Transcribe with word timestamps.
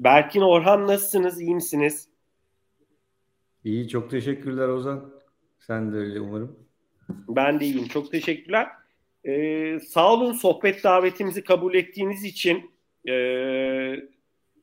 Berkin 0.00 0.40
Orhan 0.40 0.86
nasılsınız? 0.86 1.40
İyi 1.40 1.54
misiniz? 1.54 2.08
İyi, 3.64 3.88
çok 3.88 4.10
teşekkürler 4.10 4.68
Ozan. 4.68 5.14
Sen 5.58 5.92
de 5.92 5.96
öyle 5.96 6.20
umarım. 6.20 6.58
Ben 7.08 7.60
de 7.60 7.64
iyiyim. 7.64 7.88
Çok 7.88 8.10
teşekkürler. 8.10 8.68
Ee, 9.24 9.80
sağ 9.88 10.12
olun 10.12 10.32
sohbet 10.32 10.84
davetimizi 10.84 11.44
kabul 11.44 11.74
ettiğiniz 11.74 12.24
için. 12.24 12.70
Ee, 13.08 13.96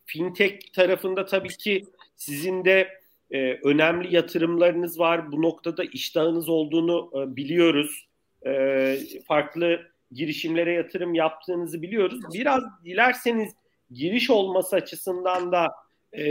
fintech 0.05 0.73
tarafında 0.73 1.25
tabii 1.25 1.57
ki 1.57 1.85
sizin 2.15 2.65
de 2.65 3.01
e, 3.31 3.53
önemli 3.53 4.15
yatırımlarınız 4.15 4.99
var. 4.99 5.31
Bu 5.31 5.41
noktada 5.41 5.83
iştahınız 5.83 6.49
olduğunu 6.49 7.11
e, 7.15 7.35
biliyoruz. 7.35 8.07
E, 8.45 8.97
farklı 9.27 9.79
girişimlere 10.11 10.73
yatırım 10.73 11.13
yaptığınızı 11.13 11.81
biliyoruz. 11.81 12.19
Biraz 12.33 12.63
dilerseniz 12.85 13.53
giriş 13.93 14.29
olması 14.29 14.75
açısından 14.75 15.51
da 15.51 15.71
e, 16.13 16.23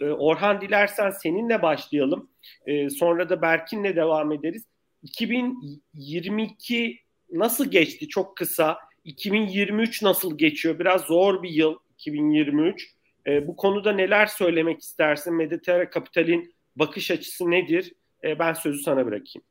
e, 0.00 0.04
Orhan 0.04 0.60
dilersen 0.60 1.10
seninle 1.10 1.62
başlayalım. 1.62 2.28
E, 2.66 2.90
sonra 2.90 3.28
da 3.28 3.42
Berkin'le 3.42 3.96
devam 3.96 4.32
ederiz. 4.32 4.62
2022 5.02 6.98
nasıl 7.32 7.70
geçti? 7.70 8.08
Çok 8.08 8.36
kısa. 8.36 8.78
2023 9.04 10.02
nasıl 10.02 10.38
geçiyor? 10.38 10.78
Biraz 10.78 11.02
zor 11.02 11.42
bir 11.42 11.50
yıl 11.50 11.74
2023. 11.94 12.94
E, 13.26 13.46
bu 13.46 13.56
konuda 13.56 13.92
neler 13.92 14.26
söylemek 14.26 14.80
istersin? 14.80 15.34
Mediterra 15.34 15.90
Kapital'in 15.90 16.54
bakış 16.76 17.10
açısı 17.10 17.50
nedir? 17.50 17.92
E, 18.24 18.38
ben 18.38 18.52
sözü 18.52 18.78
sana 18.78 19.06
bırakayım. 19.06 19.46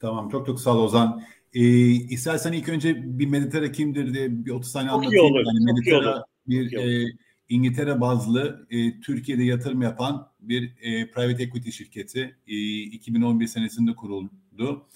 Tamam 0.00 0.28
çok 0.28 0.46
çok 0.46 0.60
sağ 0.60 0.76
ol 0.76 0.84
Ozan. 0.84 1.22
E, 1.54 1.60
istersen 1.86 2.52
ilk 2.52 2.68
önce 2.68 3.18
bir 3.18 3.26
Mediterra 3.26 3.72
kimdir 3.72 4.14
diye 4.14 4.44
bir 4.46 4.50
30 4.50 4.70
saniye 4.70 4.90
anlatayım. 4.90 5.24
Olur, 5.24 5.44
yani 5.46 5.64
Mediterra 5.64 6.24
bir 6.50 6.72
e, 6.72 7.12
İngiltere 7.48 8.00
bazlı 8.00 8.66
e, 8.70 9.00
Türkiye'de 9.00 9.44
yatırım 9.44 9.82
yapan 9.82 10.28
bir 10.40 10.72
e, 10.80 11.10
private 11.10 11.42
equity 11.42 11.70
şirketi. 11.70 12.36
E, 12.48 12.82
2011 12.82 13.46
senesinde 13.46 13.94
kuruldu. 13.94 14.86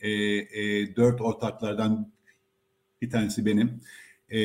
E, 0.00 0.10
e, 0.10 0.96
dört 0.96 1.20
ortaklardan 1.20 2.12
bir 3.02 3.10
tanesi 3.10 3.46
benim. 3.46 3.80
E, 4.28 4.40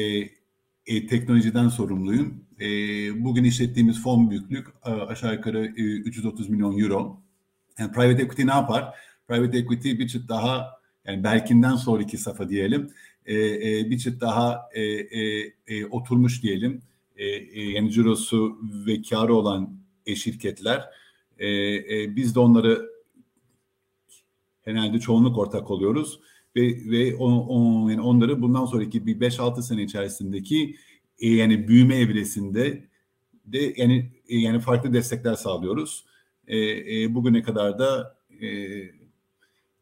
e, 0.90 1.08
teknolojiden 1.08 1.70
sorumluyum. 1.70 2.46
E, 2.60 2.66
bugün 3.24 3.44
işlettiğimiz 3.44 4.04
fon 4.04 4.30
büyüklük 4.30 4.68
aşağı 4.84 5.34
yukarı 5.34 5.66
e, 5.66 5.82
330 5.82 6.50
milyon 6.50 6.78
euro. 6.78 7.22
Yani 7.80 7.92
private 7.92 8.24
equity 8.24 8.46
ne 8.46 8.52
yapar? 8.52 8.96
Private 9.28 9.58
equity 9.58 9.92
bir 9.92 10.08
çıt 10.08 10.30
daha 10.30 10.80
yani 11.06 11.24
Berkin'den 11.24 11.76
sonraki 11.76 12.18
safa 12.18 12.50
diyelim 12.50 12.90
e, 13.30 13.36
e, 13.36 13.90
bir 13.90 13.98
çıt 13.98 14.22
daha 14.22 14.70
e, 14.74 14.82
e, 14.84 15.54
e, 15.68 15.86
oturmuş 15.86 16.44
diyelim 16.44 16.82
e, 17.18 17.26
e, 17.26 17.70
yani 17.72 17.92
cirosu 17.92 18.58
ve 18.88 19.02
karı 19.02 19.36
olan 19.36 19.80
e, 20.06 20.16
şirketler 20.16 20.86
e, 21.40 21.48
e, 21.50 22.16
biz 22.16 22.36
de 22.36 22.40
onları 22.40 22.90
genelde 24.66 25.00
çoğunluk 25.00 25.38
ortak 25.38 25.72
oluyoruz 25.72 26.20
ve 26.56 26.92
ve 26.92 27.16
on, 27.16 27.32
on, 27.32 27.90
yani 27.90 28.02
onları 28.02 28.42
bundan 28.42 28.66
sonraki 28.66 29.06
bir 29.06 29.20
5-6 29.20 29.62
sene 29.62 29.84
içerisindeki 29.84 30.76
e, 31.20 31.30
yani 31.30 31.68
büyüme 31.68 31.96
evresinde 31.96 32.84
de 33.46 33.74
yani 33.78 34.12
e, 34.30 34.38
yani 34.38 34.60
farklı 34.60 34.94
destekler 34.94 35.36
sağlıyoruz. 35.36 36.06
E, 36.48 36.58
e, 36.58 37.16
bugüne 37.16 37.42
kadar 37.42 37.80
da 37.80 38.18
e, 38.42 38.48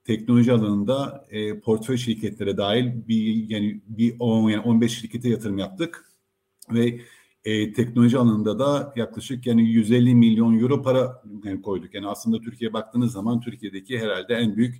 teknoloji 0.07 0.51
alanında 0.51 1.27
e, 1.29 1.59
portföy 1.59 1.97
şirketlere 1.97 2.57
dahil 2.57 3.07
bir 3.07 3.49
yani 3.49 3.81
bir 3.87 4.15
10 4.19 4.49
yani 4.49 4.61
15 4.61 4.99
şirkete 4.99 5.29
yatırım 5.29 5.57
yaptık 5.57 6.05
ve 6.71 6.99
e, 7.45 7.73
teknoloji 7.73 8.17
alanında 8.17 8.59
da 8.59 8.93
yaklaşık 8.95 9.47
yani 9.47 9.69
150 9.69 10.15
milyon 10.15 10.59
euro 10.59 10.81
para 10.81 11.23
yani 11.43 11.61
koyduk. 11.61 11.93
Yani 11.93 12.07
aslında 12.07 12.39
Türkiye'ye 12.39 12.73
baktığınız 12.73 13.11
zaman 13.11 13.41
Türkiye'deki 13.41 13.99
herhalde 13.99 14.33
en 14.35 14.57
büyük 14.57 14.75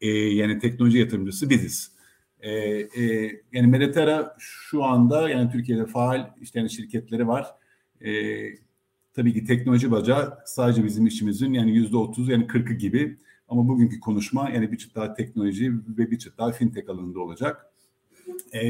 e, 0.00 0.08
yani 0.10 0.58
teknoloji 0.58 0.98
yatırımcısı 0.98 1.50
biziz. 1.50 1.92
E, 2.40 2.50
e, 2.50 3.32
yani 3.52 3.66
Medetera 3.66 4.36
şu 4.38 4.84
anda 4.84 5.30
yani 5.30 5.50
Türkiye'de 5.52 5.86
faal 5.86 6.30
işte 6.40 6.58
yani 6.58 6.70
şirketleri 6.70 7.28
var. 7.28 7.46
E, 8.00 8.10
tabii 9.14 9.32
ki 9.32 9.44
teknoloji 9.44 9.90
bacağı 9.90 10.38
sadece 10.46 10.84
bizim 10.84 11.06
işimizin 11.06 11.52
yani 11.52 11.76
yüzde 11.76 11.96
otuz 11.96 12.28
yani 12.28 12.46
kırkı 12.46 12.72
gibi. 12.74 13.16
Ama 13.50 13.68
bugünkü 13.68 14.00
konuşma 14.00 14.50
yani 14.50 14.72
bir 14.72 14.78
çıt 14.78 14.94
daha 14.94 15.14
teknoloji 15.14 15.72
ve 15.72 16.10
bir 16.10 16.18
çıt 16.18 16.38
daha 16.38 16.52
fintech 16.52 16.88
alanında 16.88 17.20
olacak. 17.20 17.66
E, 18.54 18.60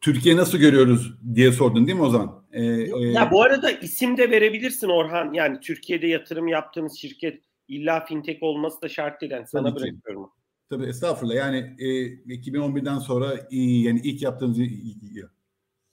Türkiye 0.00 0.36
nasıl 0.36 0.58
görüyoruz 0.58 1.14
diye 1.34 1.52
sordun 1.52 1.86
değil 1.86 1.98
mi 1.98 2.04
Ozan? 2.04 2.44
Ee, 2.52 2.62
ya 2.62 3.30
bu 3.30 3.42
arada 3.42 3.70
isim 3.70 4.16
de 4.16 4.30
verebilirsin 4.30 4.88
Orhan. 4.88 5.32
Yani 5.32 5.60
Türkiye'de 5.60 6.06
yatırım 6.06 6.48
yaptığınız 6.48 6.98
şirket 6.98 7.42
illa 7.68 8.04
fintech 8.04 8.42
olması 8.42 8.82
da 8.82 8.88
şart 8.88 9.20
değil. 9.20 9.32
Yani 9.32 9.46
sana 9.46 9.76
bırakıyorum. 9.76 10.30
Tabii 10.70 10.84
estağfurullah. 10.84 11.34
Yani 11.34 11.56
e, 11.78 11.86
2011'den 12.34 12.98
sonra 12.98 13.34
e, 13.34 13.56
yani 13.58 14.00
ilk 14.04 14.22
yaptığımız 14.22 14.58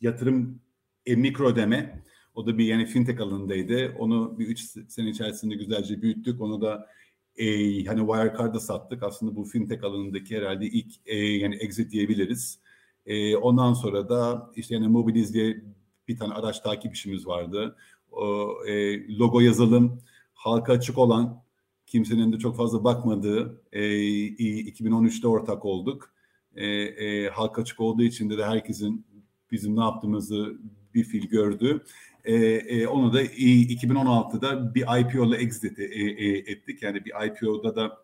yatırım 0.02 0.62
e, 1.06 1.16
mikro 1.16 1.48
ödeme 1.48 2.04
o 2.36 2.46
da 2.46 2.58
bir 2.58 2.66
yani 2.66 2.86
fintech 2.86 3.22
alanındaydı. 3.22 3.96
Onu 4.00 4.40
bir 4.40 4.48
üç 4.48 4.60
sene 4.88 5.10
içerisinde 5.10 5.56
güzelce 5.56 6.02
büyüttük. 6.02 6.42
Onu 6.42 6.62
da 6.62 6.88
e, 7.38 7.46
hani 7.86 8.00
Wirecard'a 8.00 8.60
sattık. 8.60 9.04
Aslında 9.04 9.36
bu 9.36 9.44
fintech 9.44 9.84
alanındaki 9.84 10.38
herhalde 10.38 10.66
ilk 10.66 10.94
e, 11.06 11.18
yani 11.18 11.56
exit 11.56 11.92
diyebiliriz. 11.92 12.60
E, 13.06 13.36
ondan 13.36 13.74
sonra 13.74 14.10
da 14.10 14.52
işte 14.56 14.76
yani 14.76 14.88
Mobiliz 14.88 15.34
diye 15.34 15.64
bir 16.08 16.18
tane 16.18 16.34
araç 16.34 16.60
takip 16.60 16.96
işimiz 16.96 17.28
vardı. 17.28 17.76
O, 18.12 18.56
e, 18.68 19.08
logo 19.18 19.40
yazılım 19.40 20.02
halka 20.34 20.74
açık 20.74 20.98
olan 20.98 21.44
kimsenin 21.88 22.34
de 22.34 22.38
çok 22.40 22.58
fazla 22.58 22.84
bakmadığı 22.84 23.62
e, 23.72 23.82
2013'te 23.82 25.28
ortak 25.28 25.66
olduk. 25.66 26.14
E, 26.56 26.66
e, 26.66 27.30
halka 27.30 27.62
açık 27.62 27.80
olduğu 27.80 28.04
için 28.04 28.30
de, 28.30 28.46
herkesin 28.46 29.06
bizim 29.52 29.76
ne 29.76 29.82
yaptığımızı 29.82 30.58
bir 30.94 31.04
fil 31.04 31.28
gördü. 31.28 31.86
E, 32.26 32.36
e, 32.36 32.88
onu 32.88 33.14
da 33.14 33.24
2016'da 33.24 34.76
bir 34.76 34.82
IPO 34.82 35.26
ile 35.26 35.38
exit 35.38 35.80
e, 35.80 35.84
e, 35.84 36.38
ettik. 36.38 36.84
Yani 36.84 37.06
bir 37.06 37.14
IPO'da 37.28 37.76
da 37.76 37.98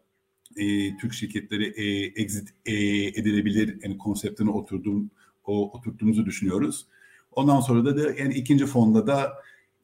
e, 0.57 0.97
Türk 0.97 1.13
şirketleri 1.13 1.65
e, 1.65 2.05
exit 2.21 2.49
e, 2.65 2.73
edilebilir 3.05 3.77
yani 3.83 3.97
konseptine 3.97 4.49
oturduğum 4.49 5.11
o 5.43 5.71
oturttuğumuzu 5.71 6.25
düşünüyoruz. 6.25 6.87
Ondan 7.31 7.59
sonra 7.59 7.85
da, 7.85 7.97
da 7.97 8.13
yani 8.13 8.33
ikinci 8.33 8.65
fonda 8.65 9.07
da 9.07 9.33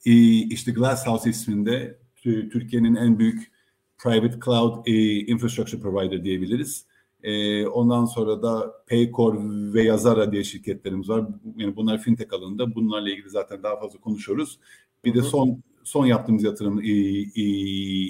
e, 0.06 0.12
işte 0.40 0.72
Glasshouse 0.72 1.30
isminde 1.30 1.98
Türkiye'nin 2.24 2.96
en 2.96 3.20
büyük 3.20 3.52
private 3.98 4.40
cloud 4.46 4.88
e, 4.88 4.92
infrastructure 5.20 5.82
provider 5.82 6.24
diyebiliriz. 6.24 6.86
E, 7.24 7.68
ondan 7.68 8.06
sonra 8.06 8.44
da 8.44 8.74
Paycor 8.90 9.36
ve 9.74 9.84
Yazara 9.84 10.32
diye 10.32 10.44
şirketlerimiz 10.44 11.10
var. 11.10 11.26
Yani 11.58 11.76
bunlar 11.76 12.02
fintech 12.02 12.34
alanında. 12.34 12.76
Bunlarla 12.76 13.10
ilgili 13.10 13.30
zaten 13.30 13.64
daha 13.64 13.80
fazla 13.80 14.00
konuşuyoruz. 14.00 14.60
Bir 15.06 15.14
de 15.14 15.22
son 15.22 15.64
son 15.84 16.06
yaptığımız 16.06 16.44
yatırım 16.44 16.82
e, 16.82 16.90
e, 17.36 17.44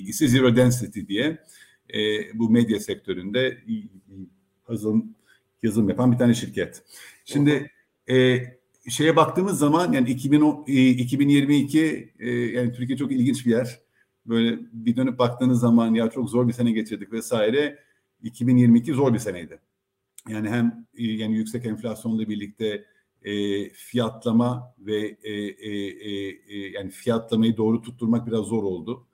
ise 0.08 0.28
Zero 0.28 0.56
Density 0.56 1.00
diye 1.08 1.38
e, 1.94 2.00
bu 2.40 2.50
medya 2.50 2.80
sektöründe 2.80 3.58
yazılım 4.70 5.16
yazılım 5.64 5.90
yapan 5.90 6.12
bir 6.12 6.18
tane 6.18 6.34
şirket. 6.34 6.84
Şimdi 7.26 7.72
e, 8.10 8.40
şeye 8.90 9.16
baktığımız 9.16 9.60
zaman 9.60 9.94
yani 9.94 10.10
2010, 10.10 10.66
e, 10.68 10.90
2022 10.90 12.14
e, 12.20 12.30
yani 12.30 12.74
Türkiye 12.74 12.98
çok 12.98 13.12
ilginç 13.12 13.46
bir 13.46 13.52
yer. 13.52 13.80
Böyle 14.26 14.60
bir 14.74 14.96
dönüp 14.96 15.20
baktığınız 15.20 15.60
zaman 15.60 15.94
ya 15.94 16.10
çok 16.10 16.30
zor 16.30 16.48
bir 16.48 16.54
sene 16.54 16.72
geçirdik 16.72 17.12
vesaire. 17.12 17.80
2022 18.24 18.94
zor 18.94 19.14
bir 19.14 19.20
seneydi. 19.20 19.60
Yani 20.30 20.50
hem 20.50 20.88
yani 20.98 21.36
yüksek 21.36 21.66
enflasyonla 21.66 22.30
birlikte 22.30 22.86
e, 23.24 23.70
fiyatlama 23.70 24.76
ve 24.80 25.18
e, 25.24 25.32
e, 25.32 25.70
e, 25.70 26.30
e, 26.48 26.70
yani 26.70 26.90
fiyatlamayı 26.90 27.58
doğru 27.58 27.82
tutturmak 27.82 28.28
biraz 28.28 28.46
zor 28.46 28.64
oldu. 28.64 29.08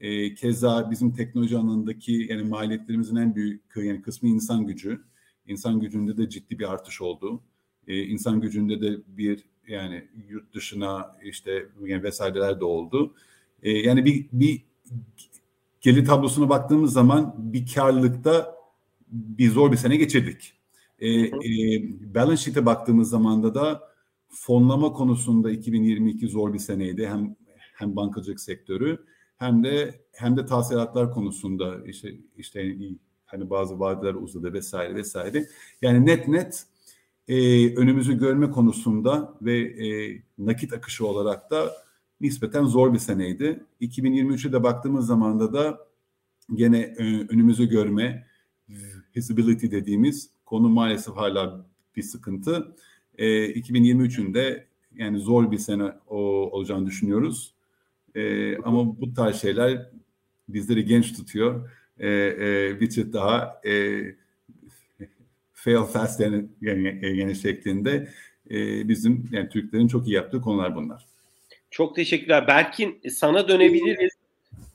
E, 0.00 0.34
keza 0.34 0.90
bizim 0.90 1.12
teknoloji 1.12 1.56
alanındaki 1.56 2.26
yani 2.30 2.42
maliyetlerimizin 2.42 3.16
en 3.16 3.34
büyük 3.34 3.62
yani 3.76 4.02
kısmı 4.02 4.28
insan 4.28 4.66
gücü. 4.66 5.00
İnsan 5.46 5.80
gücünde 5.80 6.16
de 6.16 6.28
ciddi 6.28 6.58
bir 6.58 6.72
artış 6.72 7.00
oldu. 7.00 7.42
E, 7.86 8.02
insan 8.02 8.40
gücünde 8.40 8.80
de 8.80 8.98
bir 9.06 9.44
yani 9.68 10.08
yurt 10.28 10.54
dışına 10.54 11.16
işte 11.22 11.66
yani 11.84 12.02
vesaireler 12.02 12.60
de 12.60 12.64
oldu. 12.64 13.14
E, 13.62 13.70
yani 13.70 14.04
bir 14.04 14.26
bir 14.32 14.62
gelir 15.80 16.04
tablosuna 16.04 16.48
baktığımız 16.48 16.92
zaman 16.92 17.34
bir 17.38 17.74
karlılıkta 17.74 18.54
bir 19.08 19.50
zor 19.50 19.72
bir 19.72 19.76
sene 19.76 19.96
geçirdik. 19.96 20.52
E, 20.98 21.20
e, 21.20 21.32
balance 22.14 22.42
sheet'e 22.42 22.66
baktığımız 22.66 23.10
zaman 23.10 23.54
da 23.54 23.90
fonlama 24.28 24.92
konusunda 24.92 25.50
2022 25.50 26.28
zor 26.28 26.52
bir 26.52 26.58
seneydi. 26.58 27.08
Hem 27.08 27.36
hem 27.74 27.96
bankacılık 27.96 28.40
sektörü 28.40 28.98
hem 29.36 29.64
de 29.64 30.00
hem 30.12 30.36
de 30.36 30.46
tahsilatlar 30.46 31.12
konusunda 31.12 31.86
işte 31.86 32.14
işte 32.36 32.76
hani 33.26 33.50
bazı 33.50 33.80
vadeler 33.80 34.14
uzadı 34.14 34.52
vesaire 34.52 34.94
vesaire. 34.94 35.46
Yani 35.82 36.06
net 36.06 36.28
net 36.28 36.66
e, 37.28 37.36
önümüzü 37.76 38.18
görme 38.18 38.50
konusunda 38.50 39.34
ve 39.42 39.60
e, 39.60 40.22
nakit 40.38 40.72
akışı 40.72 41.06
olarak 41.06 41.50
da 41.50 41.72
nispeten 42.20 42.64
zor 42.64 42.94
bir 42.94 42.98
seneydi. 42.98 43.64
2023'e 43.80 44.52
de 44.52 44.62
baktığımız 44.62 45.06
zamanda 45.06 45.52
da 45.52 45.78
gene 46.54 46.78
e, 46.78 47.26
önümüzü 47.28 47.68
görme, 47.68 48.26
visibility 49.16 49.70
dediğimiz 49.70 50.30
konu 50.46 50.68
maalesef 50.68 51.16
hala 51.16 51.66
bir 51.96 52.02
sıkıntı. 52.02 52.76
E, 53.18 53.26
2023'ün 53.52 54.34
de 54.34 54.66
yani 54.94 55.18
zor 55.18 55.50
bir 55.50 55.58
sene 55.58 55.92
o, 56.08 56.18
olacağını 56.50 56.86
düşünüyoruz. 56.86 57.54
E, 58.14 58.56
ama 58.56 59.00
bu 59.00 59.14
tarz 59.14 59.40
şeyler 59.40 59.90
bizleri 60.48 60.84
genç 60.84 61.16
tutuyor. 61.16 61.70
E, 61.98 62.08
e, 62.08 62.80
bir 62.80 62.90
çift 62.90 63.12
daha 63.12 63.60
e, 63.66 64.02
fail 65.52 65.84
fast 65.84 66.20
yani, 66.20 66.46
yani, 66.60 67.00
yani 67.18 67.34
şeklinde 67.34 68.08
e, 68.50 68.88
bizim 68.88 69.28
yani 69.32 69.48
Türklerin 69.48 69.88
çok 69.88 70.06
iyi 70.06 70.14
yaptığı 70.14 70.40
konular 70.40 70.76
bunlar. 70.76 71.09
Çok 71.70 71.96
teşekkürler. 71.96 72.46
Berkin 72.46 73.00
sana 73.10 73.48
dönebiliriz. 73.48 74.12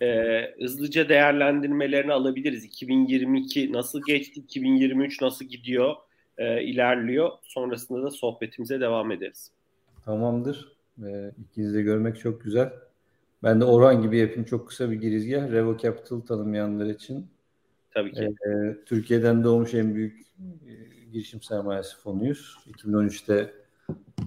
Ee, 0.02 0.42
hızlıca 0.60 1.10
değerlendirmelerini 1.10 2.14
alabiliriz. 2.14 2.64
2022 2.64 3.74
nasıl 3.74 4.02
geçti? 4.08 4.40
2023 4.40 5.22
nasıl 5.22 5.46
gidiyor? 5.46 5.96
E, 6.38 6.64
ilerliyor. 6.64 7.30
Sonrasında 7.44 8.04
da 8.04 8.12
sohbetimize 8.12 8.80
devam 8.80 9.12
ederiz. 9.12 9.52
Tamamdır. 10.06 10.76
Ee, 11.04 11.32
ikinizi 11.44 11.78
de 11.78 11.82
görmek 11.82 12.20
çok 12.20 12.44
güzel. 12.44 12.74
Ben 13.44 13.62
de 13.62 13.66
Orhan 13.66 14.02
gibi 14.02 14.18
yapayım 14.18 14.44
çok 14.44 14.68
kısa 14.68 14.92
bir 14.92 14.96
girizgah. 14.96 15.52
Revo 15.52 15.78
Capital 15.78 16.20
tanımayanlar 16.20 16.86
için. 16.86 17.28
Tabii 17.92 18.12
ki. 18.12 18.24
Ee, 18.24 18.76
Türkiye'den 18.86 19.44
doğmuş 19.44 19.74
en 19.74 19.96
büyük 19.96 20.22
e, 20.40 20.72
girişim 21.12 21.42
sermayesi 21.42 21.98
fonuyuz. 21.98 22.58
2013'te 22.68 23.54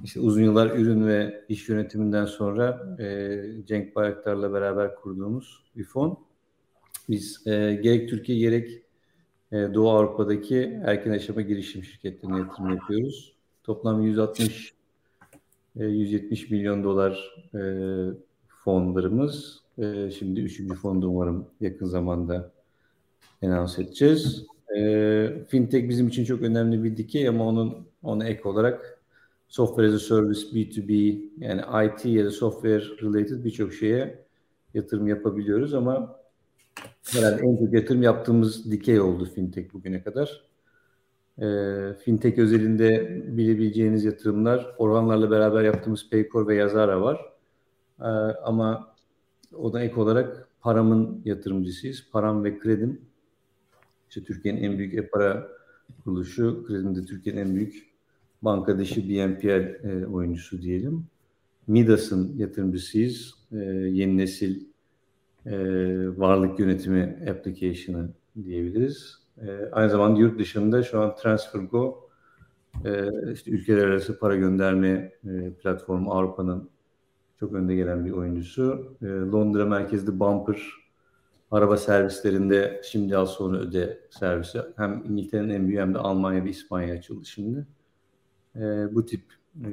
işte 0.04 0.20
uzun 0.20 0.42
yıllar 0.42 0.70
ürün 0.70 1.06
ve 1.06 1.44
iş 1.48 1.68
yönetiminden 1.68 2.24
sonra 2.24 2.96
e, 2.98 3.40
Cenk 3.66 3.96
Bayraktar'la 3.96 4.52
beraber 4.52 4.94
kurduğumuz 4.94 5.64
bir 5.76 5.84
fon. 5.84 6.18
Biz 7.08 7.46
e, 7.46 7.80
gerek 7.82 8.08
Türkiye 8.08 8.38
gerek 8.38 8.82
e, 9.52 9.56
Doğu 9.56 9.90
Avrupa'daki 9.90 10.80
erken 10.84 11.10
aşama 11.10 11.40
girişim 11.40 11.84
şirketlerine 11.84 12.38
yatırım 12.38 12.70
yapıyoruz. 12.70 13.32
Toplam 13.64 14.02
160 14.02 14.74
e, 15.76 15.84
170 15.84 16.50
milyon 16.50 16.84
dolar 16.84 17.34
e, 17.54 17.60
fonlarımız. 18.64 19.60
E, 19.78 20.10
şimdi 20.10 20.40
üçüncü 20.40 20.74
fonda 20.74 21.06
umarım 21.06 21.46
yakın 21.60 21.86
zamanda 21.86 22.52
anons 23.42 23.78
edeceğiz. 23.78 24.46
E, 24.76 25.30
fintech 25.48 25.88
bizim 25.88 26.08
için 26.08 26.24
çok 26.24 26.42
önemli 26.42 26.84
bir 26.84 26.96
dikey 26.96 27.28
ama 27.28 27.46
onun 27.46 27.86
ona 28.02 28.28
ek 28.28 28.48
olarak 28.48 28.97
software 29.48 29.88
as 29.88 29.94
a 29.94 29.98
service, 29.98 30.40
B2B 30.40 31.22
yani 31.38 31.60
IT 31.86 32.04
ya 32.04 32.24
da 32.24 32.30
software 32.30 32.82
related 33.02 33.44
birçok 33.44 33.72
şeye 33.72 34.24
yatırım 34.74 35.08
yapabiliyoruz 35.08 35.74
ama 35.74 36.20
herhalde 37.12 37.42
en 37.42 37.56
çok 37.56 37.72
yatırım 37.72 38.02
yaptığımız 38.02 38.70
dikey 38.70 39.00
oldu 39.00 39.24
fintech 39.24 39.72
bugüne 39.72 40.02
kadar. 40.02 40.48
E, 41.38 41.46
fintech 42.04 42.38
özelinde 42.38 43.22
bilebileceğiniz 43.36 44.04
yatırımlar 44.04 44.74
oranlarla 44.78 45.30
beraber 45.30 45.62
yaptığımız 45.62 46.10
Paycor 46.10 46.48
ve 46.48 46.54
Yazara 46.54 47.00
var. 47.00 47.20
E, 48.00 48.08
ama 48.44 48.94
o 49.54 49.72
da 49.72 49.82
ek 49.82 50.00
olarak 50.00 50.48
paramın 50.60 51.22
yatırımcısıyız. 51.24 52.06
Param 52.12 52.44
ve 52.44 52.58
kredim 52.58 53.00
işte 54.08 54.22
Türkiye'nin 54.22 54.62
en 54.62 54.78
büyük 54.78 54.94
e-para 54.94 55.48
kuruluşu, 56.04 56.64
Kredi'nin 56.66 57.06
Türkiye'nin 57.06 57.40
en 57.40 57.56
büyük 57.56 57.87
banka 58.42 58.78
dışı 58.78 59.08
BNPL 59.08 59.84
e, 59.84 60.06
oyuncusu 60.06 60.62
diyelim. 60.62 61.06
Midas'ın 61.66 62.36
yatırımcısıyız. 62.36 63.34
E, 63.52 63.56
yeni 63.92 64.16
nesil 64.16 64.64
e, 65.46 65.56
varlık 66.18 66.58
yönetimi 66.58 67.26
application'ı 67.30 68.08
diyebiliriz. 68.44 69.18
E, 69.38 69.70
aynı 69.72 69.90
zamanda 69.90 70.20
yurt 70.20 70.38
dışında 70.38 70.82
şu 70.82 71.00
an 71.00 71.16
TransferGo 71.16 72.08
e, 72.84 73.10
işte 73.32 73.50
ülkeler 73.50 73.84
arası 73.88 74.18
para 74.18 74.36
gönderme 74.36 75.12
e, 75.24 75.50
platformu 75.50 76.12
Avrupa'nın 76.12 76.70
çok 77.40 77.52
önde 77.52 77.74
gelen 77.74 78.04
bir 78.04 78.10
oyuncusu. 78.10 78.96
E, 79.02 79.06
Londra 79.06 79.64
merkezli 79.64 80.20
Bumper 80.20 80.62
araba 81.50 81.76
servislerinde 81.76 82.80
şimdi 82.84 83.16
al 83.16 83.26
sonra 83.26 83.58
öde 83.58 84.00
servisi 84.10 84.60
hem 84.76 85.04
İngiltere'nin 85.08 85.54
en 85.54 85.68
büyüğü 85.68 85.80
hem 85.80 85.94
de 85.94 85.98
Almanya 85.98 86.44
ve 86.44 86.50
İspanya 86.50 86.94
açıldı 86.94 87.24
şimdi. 87.26 87.66
E, 88.58 88.94
bu 88.94 89.06
tip 89.06 89.22
e, 89.64 89.70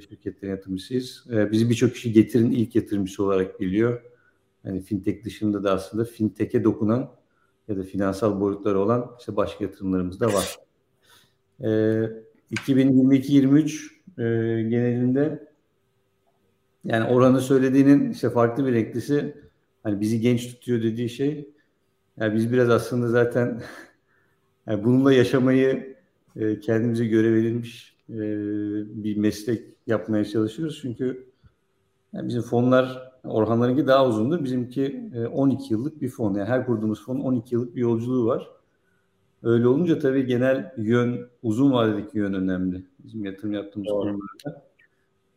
şirketlerin 0.00 0.52
yatırımcısıyız. 0.52 1.24
E, 1.30 1.52
bizi 1.52 1.70
birçok 1.70 1.92
kişi 1.92 2.12
getirin 2.12 2.50
ilk 2.50 2.74
yatırımcısı 2.74 3.24
olarak 3.24 3.60
biliyor. 3.60 4.02
Yani 4.64 4.80
fintech 4.80 5.24
dışında 5.24 5.64
da 5.64 5.72
aslında 5.72 6.04
fintech'e 6.04 6.64
dokunan 6.64 7.10
ya 7.68 7.76
da 7.76 7.82
finansal 7.82 8.40
boyutları 8.40 8.78
olan 8.78 9.16
işte 9.18 9.36
başka 9.36 9.64
yatırımlarımız 9.64 10.20
da 10.20 10.26
var. 10.26 10.56
E, 11.60 11.68
2022-23 12.50 13.90
e, 14.18 14.22
genelinde 14.68 15.48
yani 16.84 17.04
oranı 17.04 17.40
söylediğinin 17.40 18.10
işte 18.10 18.30
farklı 18.30 18.66
bir 18.66 18.72
renklisi 18.72 19.36
hani 19.82 20.00
bizi 20.00 20.20
genç 20.20 20.48
tutuyor 20.48 20.82
dediği 20.82 21.08
şey 21.08 21.50
yani 22.16 22.34
biz 22.34 22.52
biraz 22.52 22.70
aslında 22.70 23.08
zaten 23.08 23.62
yani 24.66 24.84
bununla 24.84 25.12
yaşamayı 25.12 25.96
e, 26.36 26.60
kendimize 26.60 27.06
göre 27.06 27.34
verilmiş 27.34 27.97
e, 28.10 28.18
bir 29.02 29.16
meslek 29.16 29.62
yapmaya 29.86 30.24
çalışıyoruz. 30.24 30.78
Çünkü 30.82 31.28
yani 32.12 32.28
bizim 32.28 32.42
fonlar 32.42 33.08
Orhanlarınki 33.24 33.86
daha 33.86 34.06
uzundur. 34.06 34.44
Bizimki 34.44 35.10
e, 35.14 35.26
12 35.26 35.72
yıllık 35.72 36.02
bir 36.02 36.08
fon. 36.08 36.34
Yani 36.34 36.48
her 36.48 36.66
kurduğumuz 36.66 37.04
fonun 37.04 37.20
12 37.20 37.54
yıllık 37.54 37.76
bir 37.76 37.80
yolculuğu 37.80 38.26
var. 38.26 38.48
Öyle 39.42 39.68
olunca 39.68 39.98
tabii 39.98 40.26
genel 40.26 40.74
yön, 40.76 41.30
uzun 41.42 41.72
vadedeki 41.72 42.18
yön 42.18 42.32
önemli. 42.32 42.82
Bizim 42.98 43.24
yatırım 43.24 43.52
yaptığımız 43.52 43.88
konularda. 43.88 44.68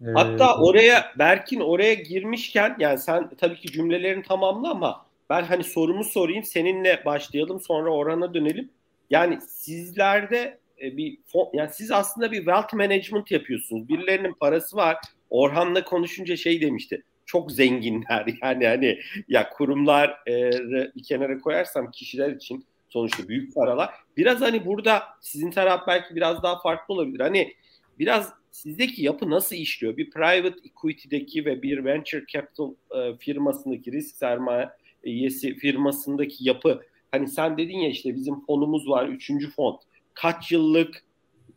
Ee, 0.02 0.12
Hatta 0.14 0.62
oraya 0.62 1.06
Berkin 1.20 1.60
oraya 1.60 1.94
girmişken 1.94 2.76
yani 2.80 2.98
sen 2.98 3.30
tabii 3.38 3.56
ki 3.56 3.72
cümlelerini 3.72 4.24
tamamla 4.24 4.72
ama 4.72 5.06
ben 5.30 5.44
hani 5.44 5.64
sorumu 5.64 6.04
sorayım 6.04 6.44
seninle 6.44 7.02
başlayalım 7.06 7.60
sonra 7.60 7.90
orana 7.90 8.34
dönelim. 8.34 8.70
Yani 9.10 9.40
sizlerde 9.42 10.60
e, 10.84 10.98
bir 10.98 11.18
fon, 11.26 11.50
yani 11.54 11.70
siz 11.74 11.92
aslında 11.92 12.32
bir 12.32 12.38
wealth 12.38 12.74
management 12.74 13.32
yapıyorsunuz. 13.32 13.90
Birilerinin 13.90 14.34
parası 14.34 14.78
var. 14.78 14.98
Orhan'la 15.30 15.84
konuşunca 15.84 16.38
şey 16.38 16.62
demişti. 16.62 17.04
Çok 17.26 17.52
zenginler 17.52 18.26
yani 18.42 18.68
hani 18.68 19.00
ya 19.28 19.50
kurumlar 19.50 20.10
e, 20.28 20.52
bir 20.96 21.04
kenara 21.04 21.40
koyarsam 21.40 21.92
kişiler 21.92 22.30
için 22.30 22.66
sonuçta 22.90 23.28
büyük 23.28 23.56
paralar. 23.56 23.90
Biraz 24.18 24.42
hani 24.42 24.66
burada 24.66 25.04
sizin 25.22 25.52
taraf 25.52 25.88
belki 25.88 26.16
biraz 26.16 26.44
daha 26.44 26.62
farklı 26.62 26.94
olabilir. 26.94 27.20
Hani 27.20 27.54
biraz 28.00 28.34
sizdeki 28.52 29.04
yapı 29.04 29.30
nasıl 29.30 29.56
işliyor? 29.56 29.98
Bir 29.98 30.10
private 30.10 30.60
equity'deki 30.66 31.46
ve 31.46 31.62
bir 31.62 31.86
venture 31.86 32.26
capital 32.28 32.74
e, 32.96 33.18
firmasındaki 33.18 33.92
risk 33.92 34.16
sermayesi 34.16 35.56
firmasındaki 35.56 36.48
yapı 36.48 36.82
hani 37.12 37.28
sen 37.28 37.58
dedin 37.58 37.78
ya 37.78 37.90
işte 37.90 38.16
bizim 38.16 38.46
fonumuz 38.46 38.90
var 38.90 39.08
üçüncü 39.08 39.52
fon 39.52 39.80
kaç 40.14 40.52
yıllık 40.52 41.04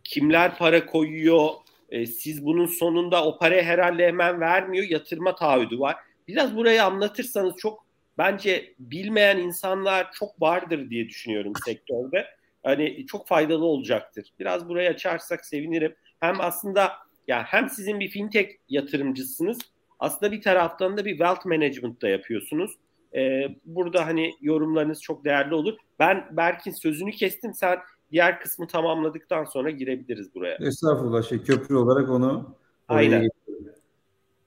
kimler 0.05 0.59
para 0.59 0.87
koyuyor 0.87 1.49
e, 1.91 2.07
siz 2.07 2.45
bunun 2.45 2.67
sonunda 2.67 3.25
o 3.25 3.39
parayı 3.39 3.63
herhalde 3.63 4.07
hemen 4.07 4.41
vermiyor 4.41 4.85
yatırma 4.89 5.35
taahhüdü 5.35 5.79
var 5.79 5.97
biraz 6.29 6.57
burayı 6.57 6.85
anlatırsanız 6.85 7.57
çok 7.57 7.85
bence 8.19 8.75
bilmeyen 8.79 9.39
insanlar 9.39 10.13
çok 10.13 10.43
vardır 10.43 10.91
diye 10.91 11.09
düşünüyorum 11.09 11.53
sektörde 11.65 12.27
hani 12.63 13.07
çok 13.07 13.29
faydalı 13.29 13.65
olacaktır 13.65 14.33
biraz 14.39 14.69
burayı 14.69 14.91
açarsak 14.91 15.47
sevinirim 15.47 15.95
hem 16.21 16.41
aslında 16.41 16.93
ya 17.29 17.45
hem 17.45 17.71
sizin 17.71 18.01
bir 18.01 18.09
fintech 18.09 18.51
yatırımcısınız 18.69 19.59
aslında 20.05 20.33
bir 20.33 20.43
taraftan 20.43 20.97
da 20.97 21.05
bir 21.05 21.11
wealth 21.11 21.47
management 21.47 22.03
da 22.03 22.09
yapıyorsunuz. 22.09 22.71
Ee, 23.15 23.49
burada 23.65 24.07
hani 24.07 24.33
yorumlarınız 24.41 25.03
çok 25.03 25.25
değerli 25.25 25.55
olur. 25.55 25.79
Ben 25.99 26.27
Berkin 26.31 26.71
sözünü 26.71 27.11
kestim. 27.11 27.55
Sen 27.55 27.79
diğer 28.15 28.41
kısmı 28.41 28.67
tamamladıktan 28.67 29.45
sonra 29.45 29.71
girebiliriz 29.71 30.35
buraya. 30.35 30.57
Estağfurullah 30.61 31.23
şey 31.23 31.43
köprü 31.43 31.75
olarak 31.75 32.11
onu 32.11 32.57
Aynen. 32.89 33.29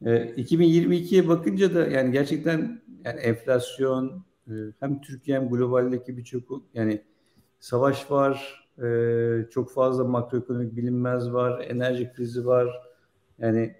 E, 0.05 0.11
2022'ye 0.11 1.27
bakınca 1.27 1.75
da 1.75 1.87
yani 1.87 2.11
gerçekten 2.11 2.81
yani 3.05 3.19
enflasyon 3.19 4.23
e, 4.47 4.53
hem 4.79 5.01
Türkiye 5.01 5.39
hem 5.39 5.49
globaldeki 5.49 6.17
birçok 6.17 6.61
yani 6.73 7.01
savaş 7.59 8.11
var, 8.11 8.67
ee, 8.83 9.45
çok 9.51 9.71
fazla 9.71 10.03
makroekonomik 10.03 10.75
bilinmez 10.75 11.33
var, 11.33 11.65
enerji 11.69 12.13
krizi 12.13 12.45
var. 12.45 12.67
Yani 13.39 13.75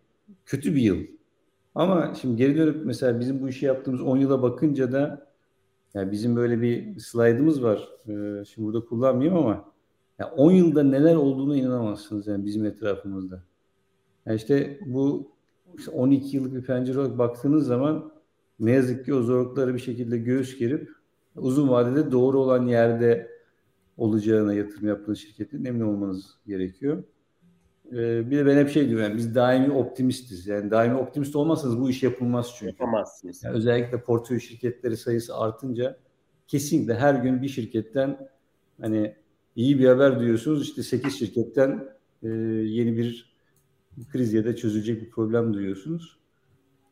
kötü 0.46 0.75
bir 0.75 0.82
yıl. 0.82 0.98
Ama 1.75 2.13
şimdi 2.22 2.36
geri 2.36 2.58
dönüp 2.58 2.86
mesela 2.86 3.20
bizim 3.20 3.41
bu 3.41 3.50
işi 3.50 3.65
yaptığımız 3.65 4.01
10 4.01 4.17
yıla 4.17 4.41
bakınca 4.41 4.91
da 4.91 5.27
yani 5.94 6.12
bizim 6.12 6.36
böyle 6.36 6.62
bir 6.62 7.00
slaytımız 7.00 7.63
var. 7.63 7.89
Ee, 8.08 8.46
şimdi 8.46 8.67
burada 8.67 8.86
kullanmayayım 8.86 9.38
ama 9.38 9.72
Yani 10.19 10.31
10 10.31 10.51
yılda 10.51 10.83
neler 10.83 11.15
olduğunu 11.15 11.55
inanamazsınız 11.55 12.27
yani 12.27 12.45
bizim 12.45 12.65
etrafımızda. 12.65 13.43
Yani 14.25 14.36
işte 14.36 14.79
bu 14.86 15.31
işte 15.77 15.91
12 15.91 16.38
yıllık 16.38 16.53
bir 16.53 16.63
pencere 16.63 17.00
olarak 17.00 17.17
baktığınız 17.17 17.67
zaman 17.67 18.12
ne 18.59 18.71
yazık 18.71 19.05
ki 19.05 19.13
o 19.13 19.21
zorlukları 19.21 19.74
bir 19.74 19.79
şekilde 19.79 20.17
göğüs 20.17 20.59
gerip 20.59 20.89
uzun 21.36 21.69
vadede 21.69 22.12
doğru 22.12 22.39
olan 22.39 22.65
yerde 22.65 23.38
olacağına 23.97 24.53
yatırım 24.53 24.88
yaptığınız 24.88 25.19
şirketin 25.19 25.65
emin 25.65 25.81
olmanız 25.81 26.38
gerekiyor. 26.47 27.03
Ee, 27.91 28.31
bir 28.31 28.38
de 28.38 28.45
ben 28.45 28.57
hep 28.57 28.69
şey 28.69 28.89
diyorum 28.89 29.03
yani 29.03 29.17
biz 29.17 29.36
daimi 29.36 29.74
optimistiz. 29.74 30.47
Yani 30.47 30.71
daimi 30.71 30.95
optimist 30.95 31.36
olmazsanız 31.36 31.79
bu 31.79 31.89
iş 31.89 32.03
yapılmaz 32.03 32.53
çünkü. 32.55 32.71
Yapamazsınız. 32.71 33.43
Yani 33.43 33.55
özellikle 33.55 34.01
portföy 34.01 34.39
şirketleri 34.39 34.97
sayısı 34.97 35.38
artınce 35.38 35.97
kesinlikle 36.47 36.95
her 36.95 37.15
gün 37.15 37.41
bir 37.41 37.47
şirketten 37.47 38.29
hani 38.81 39.15
iyi 39.57 39.79
bir 39.79 39.87
haber 39.87 40.19
duyuyorsunuz. 40.19 40.63
İşte 40.63 40.83
8 40.83 41.19
şirketten 41.19 41.89
e, 42.23 42.27
yeni 42.27 42.97
bir 42.97 43.33
kriz 44.11 44.33
ya 44.33 44.45
da 44.45 44.55
çözülecek 44.55 45.01
bir 45.01 45.09
problem 45.09 45.53
duyuyorsunuz. 45.53 46.17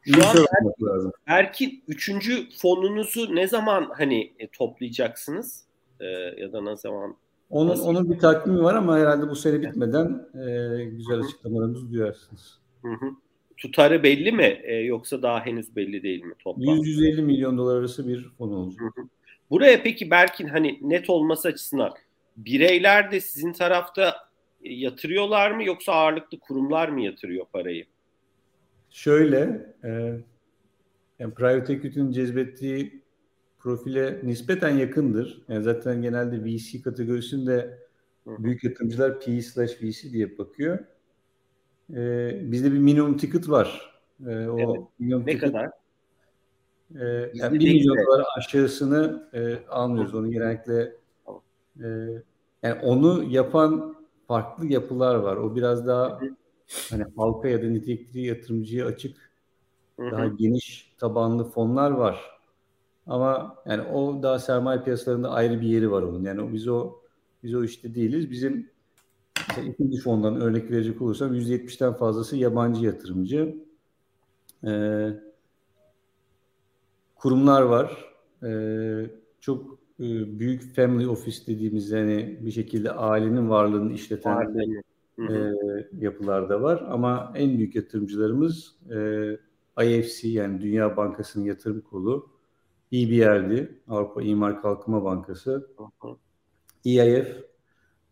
Şu 0.01 0.27
an 0.27 0.35
belki, 0.35 0.83
lazım. 0.85 1.11
belki 1.27 1.83
üçüncü 1.87 2.49
fonunuzu 2.57 3.35
ne 3.35 3.47
zaman 3.47 3.91
hani 3.97 4.33
e, 4.39 4.47
toplayacaksınız? 4.47 5.65
E, 5.99 6.05
ya 6.41 6.53
da 6.53 6.61
ne 6.61 6.77
zaman? 6.77 7.15
Onun, 7.49 7.69
Nasıl? 7.69 7.85
onun 7.85 8.11
bir 8.11 8.19
takvimi 8.19 8.63
var 8.63 8.75
ama 8.75 8.97
herhalde 8.97 9.29
bu 9.29 9.35
sene 9.35 9.61
bitmeden 9.61 10.27
e, 10.33 10.85
güzel 10.85 11.19
açıklamalarımızı 11.19 11.91
duyarsınız. 11.91 12.59
Hı 12.81 12.91
hı. 12.91 13.09
Tutarı 13.57 14.03
belli 14.03 14.31
mi 14.31 14.61
e, 14.63 14.75
yoksa 14.75 15.21
daha 15.21 15.45
henüz 15.45 15.75
belli 15.75 16.03
değil 16.03 16.23
mi 16.23 16.33
toplam? 16.39 16.77
100-150 16.77 17.21
milyon 17.21 17.57
dolar 17.57 17.79
arası 17.79 18.07
bir 18.07 18.29
fon 18.37 18.51
olacak. 18.51 18.81
Hı 18.81 19.01
hı. 19.01 19.05
Buraya 19.49 19.83
peki 19.83 20.11
Berkin 20.11 20.47
hani 20.47 20.79
net 20.81 21.09
olması 21.09 21.47
açısından 21.47 21.93
bireyler 22.37 23.11
de 23.11 23.21
sizin 23.21 23.53
tarafta 23.53 24.15
yatırıyorlar 24.61 25.51
mı 25.51 25.63
yoksa 25.63 25.93
ağırlıklı 25.93 26.39
kurumlar 26.39 26.89
mı 26.89 27.01
yatırıyor 27.01 27.45
parayı? 27.53 27.85
Şöyle, 28.89 29.73
e, 29.83 29.89
yani 31.19 31.33
private 31.33 31.73
equity'nin 31.73 32.11
cezbettiği 32.11 33.01
profile 33.59 34.19
nispeten 34.23 34.77
yakındır. 34.77 35.41
Yani 35.47 35.63
zaten 35.63 36.01
genelde 36.01 36.43
VC 36.43 36.81
kategorisinde 36.81 37.79
büyük 38.27 38.63
yatırımcılar 38.63 39.19
PE 39.19 39.41
slash 39.41 39.81
VC 39.81 40.11
diye 40.11 40.37
bakıyor. 40.37 40.79
Ee, 41.93 42.51
bizde 42.51 42.71
bir 42.71 42.77
minimum 42.77 43.17
ticket 43.17 43.49
var. 43.49 43.99
Ee, 44.27 44.47
o 44.47 44.59
evet. 44.59 44.81
minimum 44.99 45.21
ne 45.21 45.31
ticket, 45.31 45.41
kadar? 45.41 45.65
E, 46.95 47.31
yani 47.33 47.59
1 47.59 47.73
milyon 47.73 47.97
dolar 47.97 48.25
aşağısını 48.37 49.29
e, 49.33 49.67
almıyoruz. 49.69 50.15
Onu 50.15 50.31
genellikle 50.31 50.95
e, 51.83 51.87
yani 52.63 52.81
onu 52.83 53.23
yapan 53.23 53.95
farklı 54.27 54.65
yapılar 54.65 55.15
var. 55.15 55.37
O 55.37 55.55
biraz 55.55 55.87
daha 55.87 56.19
hani 56.89 57.05
halka 57.17 57.47
ya 57.47 57.63
da 57.63 57.67
nitelikli 57.67 58.19
yatırımcıya 58.19 58.85
açık 58.85 59.31
daha 59.99 60.27
geniş 60.27 60.95
tabanlı 60.97 61.43
fonlar 61.43 61.91
var. 61.91 62.35
Ama 63.07 63.55
yani 63.65 63.81
o 63.81 64.23
daha 64.23 64.39
sermaye 64.39 64.83
piyasalarında 64.83 65.31
ayrı 65.31 65.61
bir 65.61 65.67
yeri 65.67 65.91
var 65.91 66.01
onun. 66.01 66.23
Yani 66.23 66.53
biz 66.53 66.67
o 66.67 66.93
biz 67.43 67.55
o 67.55 67.63
işte 67.63 67.95
değiliz. 67.95 68.31
Bizim 68.31 68.69
işte 69.49 69.65
ikinci 69.65 69.99
fondan 69.99 70.41
örnek 70.41 70.71
verecek 70.71 71.01
olursam 71.01 71.33
%70'ten 71.33 71.93
fazlası 71.93 72.37
yabancı 72.37 72.85
yatırımcı. 72.85 73.55
Ee, 74.63 75.09
kurumlar 77.15 77.61
var. 77.61 78.13
Ee, 78.43 79.09
çok 79.39 79.74
büyük 79.99 80.75
family 80.75 81.07
office 81.07 81.47
dediğimiz 81.47 81.91
yani 81.91 82.39
bir 82.41 82.51
şekilde 82.51 82.91
ailenin 82.91 83.49
varlığını 83.49 83.93
işleten 83.93 84.55
e, 85.19 85.53
yapılar 85.99 86.49
da 86.49 86.61
var. 86.61 86.83
Ama 86.89 87.33
en 87.35 87.57
büyük 87.57 87.75
yatırımcılarımız 87.75 88.75
e, 89.77 89.85
IFC 89.85 90.29
yani 90.29 90.61
Dünya 90.61 90.97
Bankası'nın 90.97 91.45
yatırım 91.45 91.81
kolu 91.81 92.29
EBRD, 92.93 93.67
Avrupa 93.87 94.21
İmar 94.21 94.61
Kalkınma 94.61 95.03
Bankası, 95.03 95.67
EIF, 96.85 97.27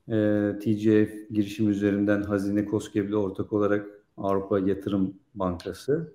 e, 0.07 0.15
TGF 0.59 1.29
girişim 1.31 1.69
üzerinden 1.69 2.21
Hazine 2.21 2.65
Koskeb'le 2.65 3.13
ortak 3.13 3.53
olarak 3.53 3.87
Avrupa 4.17 4.59
Yatırım 4.59 5.13
Bankası, 5.35 6.13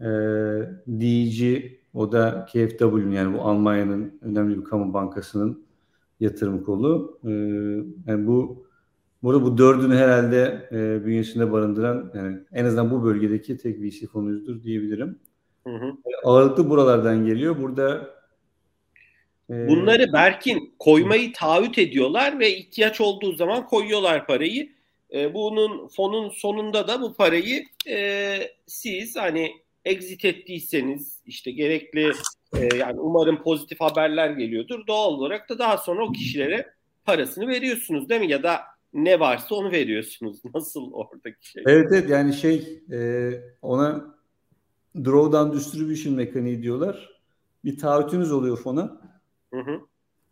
e, 0.00 0.06
DG, 0.88 1.70
o 1.96 2.12
da 2.12 2.46
KfW 2.52 3.14
yani 3.14 3.38
bu 3.38 3.42
Almanya'nın 3.42 4.18
önemli 4.22 4.58
bir 4.58 4.64
kamu 4.64 4.94
bankasının 4.94 5.66
yatırım 6.20 6.64
kolu. 6.64 7.18
E, 7.24 7.30
yani 8.10 8.26
bu 8.26 8.66
Burada 9.22 9.42
bu 9.42 9.58
dördünü 9.58 9.96
herhalde 9.96 10.68
e, 10.72 11.06
bünyesinde 11.06 11.52
barındıran 11.52 12.12
yani 12.14 12.38
en 12.52 12.64
azından 12.64 12.90
bu 12.90 13.04
bölgedeki 13.04 13.56
tek 13.56 13.80
VC 13.80 14.06
fonuyuzdur 14.06 14.62
diyebilirim. 14.62 15.18
Hı 15.66 15.74
hı. 15.74 15.92
Ağırlıklı 16.24 16.70
buralardan 16.70 17.26
geliyor. 17.26 17.62
Burada 17.62 18.14
e... 19.50 19.68
Bunları 19.68 20.12
Berkin 20.12 20.74
koymayı 20.78 21.32
taahhüt 21.32 21.78
ediyorlar 21.78 22.38
ve 22.38 22.56
ihtiyaç 22.56 23.00
olduğu 23.00 23.32
zaman 23.32 23.66
koyuyorlar 23.66 24.26
parayı. 24.26 24.68
E, 25.14 25.34
bunun 25.34 25.88
fonun 25.88 26.28
sonunda 26.28 26.88
da 26.88 27.00
bu 27.00 27.14
parayı 27.14 27.64
e, 27.88 28.38
siz 28.66 29.16
hani 29.16 29.52
exit 29.86 30.24
ettiyseniz 30.24 31.22
işte 31.26 31.50
gerekli 31.50 32.12
e, 32.56 32.76
yani 32.76 33.00
umarım 33.00 33.42
pozitif 33.42 33.80
haberler 33.80 34.30
geliyordur. 34.30 34.86
Doğal 34.86 35.12
olarak 35.12 35.48
da 35.48 35.58
daha 35.58 35.78
sonra 35.78 36.04
o 36.04 36.12
kişilere 36.12 36.66
parasını 37.04 37.48
veriyorsunuz 37.48 38.08
değil 38.08 38.20
mi? 38.20 38.30
Ya 38.30 38.42
da 38.42 38.60
ne 38.94 39.20
varsa 39.20 39.54
onu 39.54 39.70
veriyorsunuz. 39.70 40.42
Nasıl 40.54 40.92
oradaki 40.92 41.50
şey? 41.50 41.62
Evet 41.66 41.88
evet 41.92 42.10
yani 42.10 42.32
şey 42.34 42.82
e, 42.92 43.30
ona 43.62 44.14
drawdown 45.04 45.56
distribution 45.56 46.14
mekaniği 46.14 46.62
diyorlar. 46.62 47.20
Bir 47.64 47.78
taahhütünüz 47.78 48.32
oluyor 48.32 48.56
fona. 48.56 49.00
Hı 49.54 49.60
hı. 49.60 49.80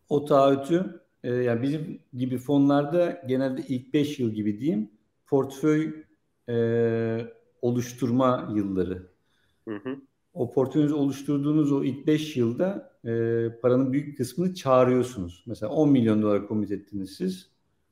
O 0.09 0.25
taahhütü 0.25 1.01
e, 1.23 1.33
yani 1.33 1.61
bizim 1.61 1.99
gibi 2.13 2.37
fonlarda 2.37 3.21
genelde 3.27 3.61
ilk 3.67 3.93
5 3.93 4.19
yıl 4.19 4.31
gibi 4.31 4.59
diyeyim 4.59 4.89
portföy 5.25 5.93
e, 6.49 6.55
oluşturma 7.61 8.51
yılları. 8.55 9.14
Hı 9.67 9.75
hı. 9.75 9.97
O 10.33 10.51
portföyünüzü 10.51 10.93
oluşturduğunuz 10.93 11.71
o 11.71 11.83
ilk 11.83 12.07
5 12.07 12.37
yılda 12.37 12.99
e, 13.05 13.09
paranın 13.61 13.93
büyük 13.93 14.17
kısmını 14.17 14.53
çağırıyorsunuz. 14.53 15.43
Mesela 15.47 15.71
10 15.71 15.89
milyon 15.89 16.21
dolar 16.21 16.47
komit 16.47 16.71
ettiniz 16.71 17.15
siz. 17.15 17.49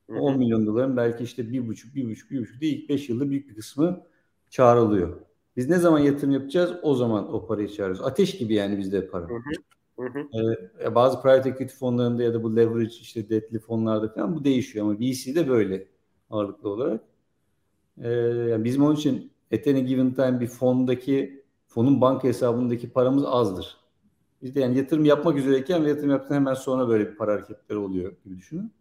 Hı 0.10 0.15
hı. 0.15 0.20
10 0.20 0.38
milyon 0.38 0.65
doların 0.65 0.98
belki 0.98 1.24
işte 1.24 1.42
1,5, 1.42 1.94
1,5, 1.96 2.32
1,5 2.32 2.62
değil 2.62 2.82
ilk 2.84 2.89
5 2.89 3.10
yılda 3.10 3.30
büyük 3.30 3.50
bir 3.50 3.56
kısmı 3.56 4.03
çağrılıyor. 4.50 5.22
Biz 5.58 5.70
ne 5.70 5.77
zaman 5.77 6.00
yatırım 6.00 6.34
yapacağız 6.34 6.74
o 6.82 6.96
zaman 6.96 7.34
o 7.34 7.48
parayı 7.48 7.68
çağırıyoruz. 7.68 8.06
Ateş 8.06 8.38
gibi 8.38 8.53
yani 8.53 8.77
bizde 8.77 9.08
para. 9.08 9.30
Hı 9.30 9.34
hı. 9.34 9.39
Hı 10.00 10.06
hı. 10.06 10.27
Ee, 10.84 10.96
bazı 10.96 11.22
private 11.22 11.50
equity 11.50 11.75
fonlarında 11.75 12.24
ya 12.24 12.34
da 12.34 12.44
bu 12.44 12.56
leverage 12.56 12.96
işte 13.01 13.30
debtli 13.30 13.60
fonlarda 13.60 14.13
falan 14.13 14.36
bu 14.36 14.44
değişiyor 14.44 14.86
ama 14.86 15.00
VC'de 15.00 15.50
böyle 15.50 15.88
ağırlıklı 16.30 16.70
olarak. 16.70 17.01
Ee, 18.01 18.10
yani 18.50 18.63
bizim 18.63 18.84
onun 18.84 18.96
için 18.96 19.32
at 19.53 19.68
any 19.68 19.82
given 19.82 20.13
time 20.13 20.39
bir 20.39 20.48
fondaki 20.48 21.43
fonun 21.74 22.01
banka 22.01 22.27
hesabındaki 22.27 22.89
paramız 22.89 23.25
azdır. 23.25 23.77
Biz 24.42 24.56
de 24.56 24.60
yani 24.60 24.77
yatırım 24.77 25.06
yapmak 25.06 25.38
üzereyken 25.38 25.86
ve 25.86 25.89
yatırım 25.89 26.10
yaptıktan 26.10 26.36
hemen 26.36 26.53
sonra 26.53 26.88
böyle 26.88 27.12
bir 27.12 27.15
para 27.15 27.34
hareketleri 27.34 27.80
oluyor 27.80 28.13
gibi 28.25 28.38
düşünün. 28.38 28.72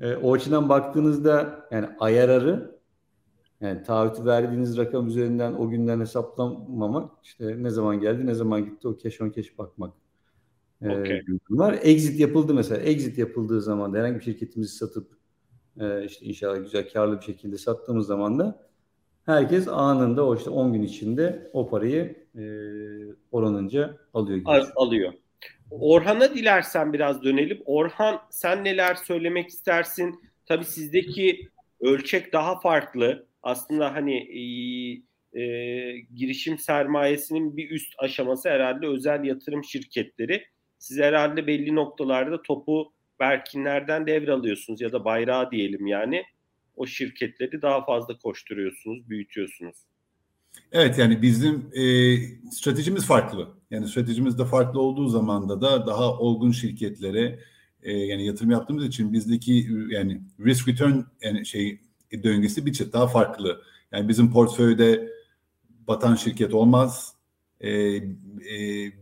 Ee, 0.00 0.14
o 0.14 0.34
açıdan 0.34 0.68
baktığınızda 0.68 1.66
yani 1.70 1.86
IRR'ı 2.00 2.78
yani 3.60 3.82
taahhütü 3.82 4.24
verdiğiniz 4.24 4.76
rakam 4.76 5.06
üzerinden 5.06 5.52
o 5.52 5.68
günden 5.68 6.00
hesaplamamak 6.00 7.10
işte 7.22 7.62
ne 7.62 7.70
zaman 7.70 8.00
geldi 8.00 8.26
ne 8.26 8.34
zaman 8.34 8.64
gitti 8.64 8.88
o 8.88 8.98
cash 8.98 9.20
on 9.20 9.30
cash 9.30 9.58
bakmak 9.58 9.94
okay. 10.82 11.16
e, 11.16 11.24
var. 11.50 11.78
Exit 11.82 12.20
yapıldı 12.20 12.54
mesela. 12.54 12.80
Exit 12.80 13.18
yapıldığı 13.18 13.62
zaman 13.62 13.92
da 13.92 13.98
herhangi 13.98 14.14
bir 14.18 14.24
şirketimizi 14.24 14.76
satıp 14.76 15.12
e, 15.80 16.04
işte 16.04 16.26
inşallah 16.26 16.58
güzel 16.58 16.88
karlı 16.92 17.16
bir 17.16 17.24
şekilde 17.24 17.58
sattığımız 17.58 18.06
zaman 18.06 18.38
da 18.38 18.67
herkes 19.28 19.68
anında 19.68 20.26
o 20.26 20.36
işte 20.36 20.50
10 20.50 20.72
gün 20.72 20.82
içinde 20.82 21.50
o 21.52 21.70
parayı 21.70 22.26
e, 22.34 22.42
oranınca 23.32 23.96
alıyor. 24.14 24.40
Al, 24.44 24.64
alıyor. 24.76 25.12
Orhan'a 25.70 26.34
dilersen 26.34 26.92
biraz 26.92 27.22
dönelim. 27.22 27.62
Orhan 27.64 28.20
sen 28.30 28.64
neler 28.64 28.94
söylemek 28.94 29.48
istersin? 29.48 30.20
Tabii 30.46 30.64
sizdeki 30.64 31.48
ölçek 31.80 32.32
daha 32.32 32.60
farklı 32.60 33.26
aslında 33.42 33.94
hani 33.94 34.16
e, 34.16 34.40
e, 35.40 35.44
girişim 36.14 36.58
sermayesinin 36.58 37.56
bir 37.56 37.70
üst 37.70 37.94
aşaması 37.98 38.48
herhalde 38.48 38.86
özel 38.86 39.24
yatırım 39.24 39.64
şirketleri. 39.64 40.44
Siz 40.78 40.98
herhalde 40.98 41.46
belli 41.46 41.74
noktalarda 41.74 42.42
topu 42.42 42.92
Berkinlerden 43.20 44.06
devralıyorsunuz 44.06 44.80
ya 44.80 44.92
da 44.92 45.04
bayrağı 45.04 45.50
diyelim 45.50 45.86
yani. 45.86 46.24
O 46.78 46.86
şirketleri 46.86 47.62
daha 47.62 47.84
fazla 47.84 48.18
koşturuyorsunuz, 48.18 49.08
büyütüyorsunuz. 49.10 49.76
Evet 50.72 50.98
yani 50.98 51.22
bizim 51.22 51.70
e, 51.74 52.16
stratejimiz 52.50 53.06
farklı. 53.06 53.48
Yani 53.70 53.88
stratejimiz 53.88 54.38
de 54.38 54.44
farklı 54.44 54.80
olduğu 54.80 55.08
zaman 55.08 55.48
da 55.48 55.60
da 55.60 55.86
daha 55.86 56.18
olgun 56.18 56.52
şirketlere 56.52 57.40
e, 57.82 57.92
yani 57.92 58.26
yatırım 58.26 58.50
yaptığımız 58.50 58.86
için 58.86 59.12
bizdeki 59.12 59.68
yani 59.90 60.20
risk 60.40 60.68
return 60.68 61.00
yani 61.22 61.46
şey 61.46 61.80
döngüsü 62.22 62.66
bir 62.66 62.72
çıt 62.72 62.92
daha 62.92 63.06
farklı. 63.06 63.62
Yani 63.92 64.08
bizim 64.08 64.32
portföyde 64.32 65.08
batan 65.88 66.14
şirket 66.14 66.54
olmaz. 66.54 67.14
E, 67.60 67.70
e, 67.70 68.04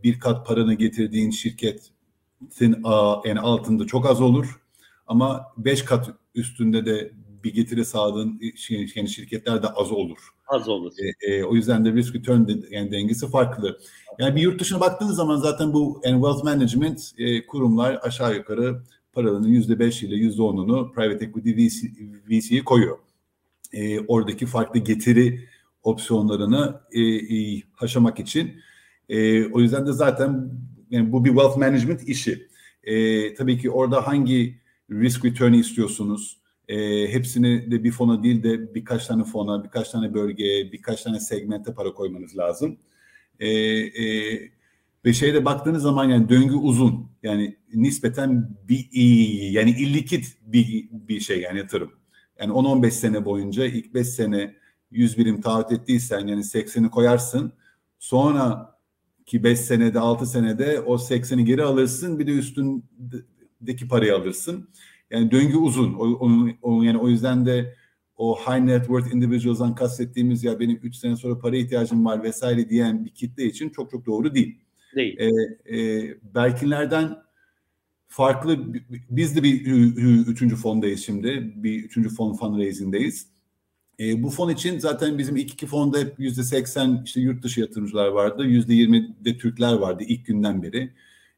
bir 0.03 0.21
kat 0.21 0.47
paranı 0.47 0.75
getirdiğin 0.75 1.31
şirketin 1.31 2.81
a, 2.85 3.23
yani 3.25 3.41
altında 3.41 3.87
çok 3.87 4.07
az 4.07 4.21
olur. 4.21 4.61
Ama 5.07 5.47
beş 5.57 5.83
kat 5.83 6.11
üstünde 6.35 6.87
de 6.87 7.13
bir 7.47 7.55
getiri 7.55 7.85
sağladığın 7.85 8.41
şey, 8.57 8.93
yani 8.95 9.09
şirketler 9.09 9.63
de 9.63 9.67
az 9.69 9.93
olur. 9.93 10.19
Az 10.47 10.69
olur. 10.69 10.93
E, 10.99 11.33
e, 11.33 11.45
o 11.45 11.55
yüzden 11.55 11.85
de 11.85 11.93
risk 11.93 12.15
return 12.15 12.49
de, 12.49 12.53
yani 12.71 12.91
dengesi 12.91 13.29
farklı. 13.29 13.79
Yani 14.19 14.37
bir 14.37 14.41
yurt 14.41 14.61
dışına 14.61 14.81
baktığınız 14.81 15.17
zaman 15.17 15.37
zaten 15.37 15.73
bu 15.73 16.01
yani 16.05 16.15
wealth 16.15 16.45
management 16.45 17.13
e, 17.19 17.47
kurumlar 17.47 17.99
aşağı 18.03 18.35
yukarı 18.37 18.83
yüzde 19.47 19.79
beş 19.79 20.03
ile 20.03 20.17
yüzde 20.17 20.43
onunu 20.43 20.93
private 20.93 21.25
equity 21.25 21.51
VC, 21.51 21.89
VC'ye 22.31 22.65
koyuyor. 22.65 22.99
E, 23.73 24.01
oradaki 24.01 24.47
farklı 24.47 24.81
getiri 24.81 25.49
opsiyonlarını 25.83 26.81
e, 26.93 27.01
e, 27.01 27.63
haşamak 27.73 28.21
için. 28.21 28.61
E, 29.09 29.47
o 29.47 29.61
yüzden 29.61 29.87
de 29.87 29.93
zaten 29.93 30.51
yani 30.91 31.13
bu 31.13 31.25
bir 31.25 31.31
wealth 31.31 31.57
management 31.57 32.09
işi. 32.09 32.49
E, 32.85 33.35
tabii 33.35 33.59
ki 33.59 33.71
orada 33.71 34.07
hangi 34.07 34.61
risk 34.91 35.25
return'i 35.25 35.59
istiyorsunuz? 35.59 36.39
E, 36.69 37.09
hepsini 37.13 37.71
de 37.71 37.85
bir 37.85 37.91
fona 37.91 38.23
değil 38.23 38.43
de 38.43 38.75
birkaç 38.75 39.07
tane 39.07 39.25
fona, 39.25 39.65
birkaç 39.65 39.91
tane 39.91 40.15
bölgeye, 40.15 40.73
birkaç 40.73 41.03
tane 41.03 41.21
segmente 41.21 41.75
para 41.75 41.93
koymanız 41.93 42.39
lazım. 42.39 42.79
E, 43.41 43.49
e, 43.49 44.51
ve 45.05 45.13
şeyde 45.13 45.45
baktığınız 45.45 45.83
zaman 45.83 46.05
yani 46.09 46.29
döngü 46.29 46.55
uzun. 46.55 47.11
Yani 47.23 47.57
nispeten 47.75 48.57
bir 48.69 48.89
yani 49.51 49.71
illikit 49.71 50.37
bir, 50.43 50.89
bir 50.93 51.21
şey 51.21 51.41
yani 51.41 51.59
yatırım. 51.59 51.93
Yani 52.41 52.53
10-15 52.53 52.91
sene 52.91 53.25
boyunca 53.25 53.65
ilk 53.65 53.95
5 53.95 54.09
sene 54.09 54.55
100 54.91 55.19
birim 55.19 55.41
taahhüt 55.41 55.73
ettiysen 55.73 56.27
yani 56.27 56.41
80'i 56.41 56.91
koyarsın. 56.91 57.53
Sonra 57.99 58.77
ki 59.27 59.45
5 59.45 59.61
senede 59.61 60.01
6 60.01 60.27
senede 60.27 60.81
o 60.81 60.97
80'i 60.97 61.45
geri 61.45 61.63
alırsın 61.63 62.19
bir 62.19 62.27
de 62.27 62.31
üstündeki 62.31 63.89
parayı 63.89 64.15
alırsın. 64.15 64.69
Yani 65.11 65.31
döngü 65.31 65.57
uzun. 65.57 65.95
O, 65.95 66.05
onun, 66.05 66.57
o, 66.63 66.83
yani 66.83 66.99
o 66.99 67.09
yüzden 67.09 67.47
de 67.47 67.77
o 68.17 68.37
high 68.37 68.61
net 68.61 68.81
worth 68.81 69.15
individuals'dan 69.15 69.75
kastettiğimiz 69.75 70.45
ya 70.45 70.61
benim 70.61 70.81
3 70.83 70.97
sene 70.97 71.17
sonra 71.17 71.39
para 71.39 71.57
ihtiyacım 71.57 72.05
var 72.05 72.23
vesaire 72.23 72.69
diyen 72.69 73.05
bir 73.05 73.11
kitle 73.11 73.45
için 73.45 73.71
çok 73.71 73.91
çok 73.91 74.07
doğru 74.07 74.35
değil. 74.35 74.59
Değil. 74.97 75.17
Ee, 75.19 75.79
e, 75.79 76.15
Berkinlerden 76.35 77.17
farklı 78.09 78.75
biz 79.11 79.37
de 79.37 79.43
bir 79.43 79.67
üçüncü 80.27 80.57
fondayız 80.57 81.05
şimdi. 81.05 81.53
Bir 81.57 81.85
üçüncü 81.85 82.09
fon 82.09 82.33
fundraising'deyiz. 82.33 83.27
E, 84.01 84.23
bu 84.23 84.31
fon 84.31 84.51
için 84.51 84.79
zaten 84.79 85.19
bizim 85.19 85.37
ilk 85.37 85.53
iki 85.53 85.67
fonda 85.67 85.99
hep 85.99 86.15
yüzde 86.19 86.43
seksen 86.43 87.03
işte 87.05 87.21
yurt 87.21 87.43
dışı 87.43 87.61
yatırımcılar 87.61 88.09
vardı. 88.09 88.45
Yüzde 88.45 88.75
yirmi 88.75 89.17
de 89.25 89.39
Türkler 89.39 89.73
vardı 89.73 90.05
ilk 90.07 90.27
günden 90.27 90.63
beri. 90.63 90.93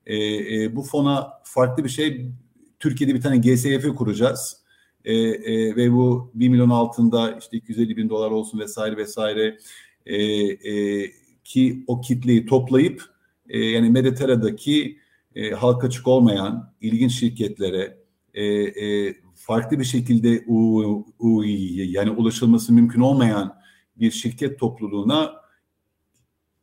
E, 0.07 0.17
e, 0.63 0.77
bu 0.77 0.83
fona 0.83 1.33
farklı 1.45 1.85
bir 1.85 1.89
şey 1.89 2.31
Türkiye'de 2.79 3.15
bir 3.15 3.21
tane 3.21 3.39
GSF 3.39 3.97
kuracağız. 3.97 4.57
E, 5.05 5.15
e, 5.15 5.77
ve 5.77 5.93
bu 5.93 6.31
1 6.35 6.49
milyon 6.49 6.71
altında 6.71 7.39
işte 7.39 7.57
250 7.57 7.97
bin 7.97 8.09
dolar 8.09 8.31
olsun 8.31 8.59
vesaire 8.59 8.97
vesaire 8.97 9.59
e, 10.07 10.17
e, 10.17 11.11
ki 11.45 11.85
o 11.87 12.01
kitleyi 12.01 12.47
toplayıp 12.47 13.03
e, 13.49 13.59
yani 13.59 13.91
Mediterra'daki 13.91 14.99
e, 15.35 15.51
halka 15.51 15.87
açık 15.87 16.09
olmayan 16.09 16.75
ilginç 16.81 17.13
şirketlere 17.13 17.99
e, 18.35 18.45
e, 18.45 19.15
farklı 19.35 19.79
bir 19.79 19.85
şekilde 19.85 20.45
u, 20.47 20.83
u, 21.19 21.45
yani 21.75 22.11
ulaşılması 22.11 22.73
mümkün 22.73 23.01
olmayan 23.01 23.59
bir 23.97 24.11
şirket 24.11 24.59
topluluğuna 24.59 25.35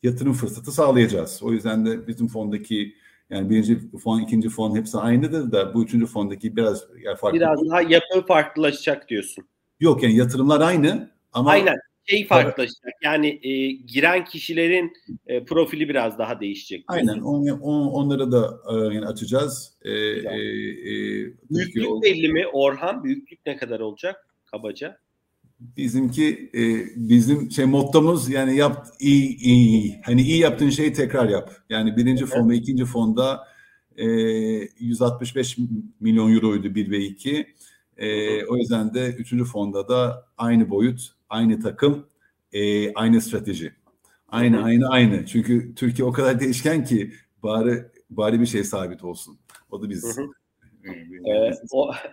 yatırım 0.03 0.34
fırsatı 0.34 0.72
sağlayacağız. 0.72 1.43
O 1.43 1.51
yüzden 1.51 1.86
de 1.86 2.07
bizim 2.07 2.27
fondaki 2.27 2.95
yani 3.29 3.50
birinci 3.50 3.79
fon, 4.03 4.20
ikinci 4.20 4.50
fon 4.50 4.75
hepsi 4.75 4.98
aynıdır 4.98 5.51
da 5.51 5.74
bu 5.74 5.83
üçüncü 5.83 6.05
fondaki 6.05 6.55
biraz 6.55 6.83
yani 7.03 7.18
farklı. 7.18 7.40
Biraz 7.40 7.70
daha 7.70 7.81
yapı 7.81 8.25
farklılaşacak 8.27 9.09
diyorsun. 9.09 9.48
Yok 9.79 10.03
yani 10.03 10.16
yatırımlar 10.16 10.61
aynı 10.61 11.11
ama 11.33 11.50
Aynen 11.50 11.75
şey 12.05 12.27
farklılaşacak. 12.27 12.94
Yani 13.03 13.40
e, 13.44 13.72
giren 13.72 14.25
kişilerin 14.25 14.94
e, 15.27 15.46
profili 15.46 15.90
biraz 15.90 16.18
daha 16.20 16.40
değişecek. 16.40 16.85
Aynen. 16.88 17.20
On, 17.20 17.48
on, 17.48 17.88
onları 17.88 18.31
da 18.31 18.59
e, 18.72 18.74
yani 18.74 19.05
açacağız. 19.05 19.77
E, 19.81 19.92
e, 19.92 19.94
e, 19.94 20.94
büyüklük 21.50 22.03
belli 22.03 22.33
mi 22.33 22.48
Orhan? 22.48 23.03
Büyüklük 23.03 23.46
ne 23.46 23.57
kadar 23.57 23.79
olacak 23.79 24.27
kabaca? 24.46 24.98
Bizimki 25.59 26.51
e, 26.53 26.61
bizim 26.96 27.51
şey 27.51 27.65
mottomuz 27.65 28.29
yani 28.29 28.55
yap 28.55 28.87
iyi 29.00 29.37
iyi 29.37 30.01
hani 30.05 30.22
iyi 30.22 30.39
yaptığın 30.39 30.70
şeyi 30.70 30.94
tekrar 30.94 31.29
yap. 31.29 31.51
Yani 31.70 31.98
birinci 31.98 32.24
evet. 32.24 32.33
fon 32.33 32.50
ve 32.50 32.55
ikinci 32.55 32.85
fonda 32.85 33.48
e, 33.98 34.05
165 34.79 35.57
milyon 36.00 36.33
euroydu 36.33 36.75
bir 36.75 36.91
ve 36.91 37.00
iki. 37.00 37.48
E, 37.98 38.46
o 38.46 38.57
yüzden 38.57 38.94
de 38.94 39.07
üçüncü 39.07 39.46
fonda 39.46 39.87
da 39.87 40.25
aynı 40.37 40.70
boyut, 40.70 41.01
aynı 41.29 41.59
takım, 41.59 42.07
e, 42.53 42.94
aynı 42.94 43.22
strateji. 43.22 43.74
Aynı, 44.29 44.63
aynı, 44.63 44.89
aynı. 44.89 45.25
Çünkü 45.25 45.75
Türkiye 45.75 46.07
o 46.07 46.11
kadar 46.11 46.39
değişken 46.39 46.83
ki 46.83 47.13
bari 47.44 47.85
bari 48.09 48.41
bir 48.41 48.46
şey 48.46 48.63
sabit 48.63 49.03
olsun. 49.03 49.37
O 49.72 49.81
da 49.81 49.89
biz. 49.89 50.18
Ee, 51.27 51.51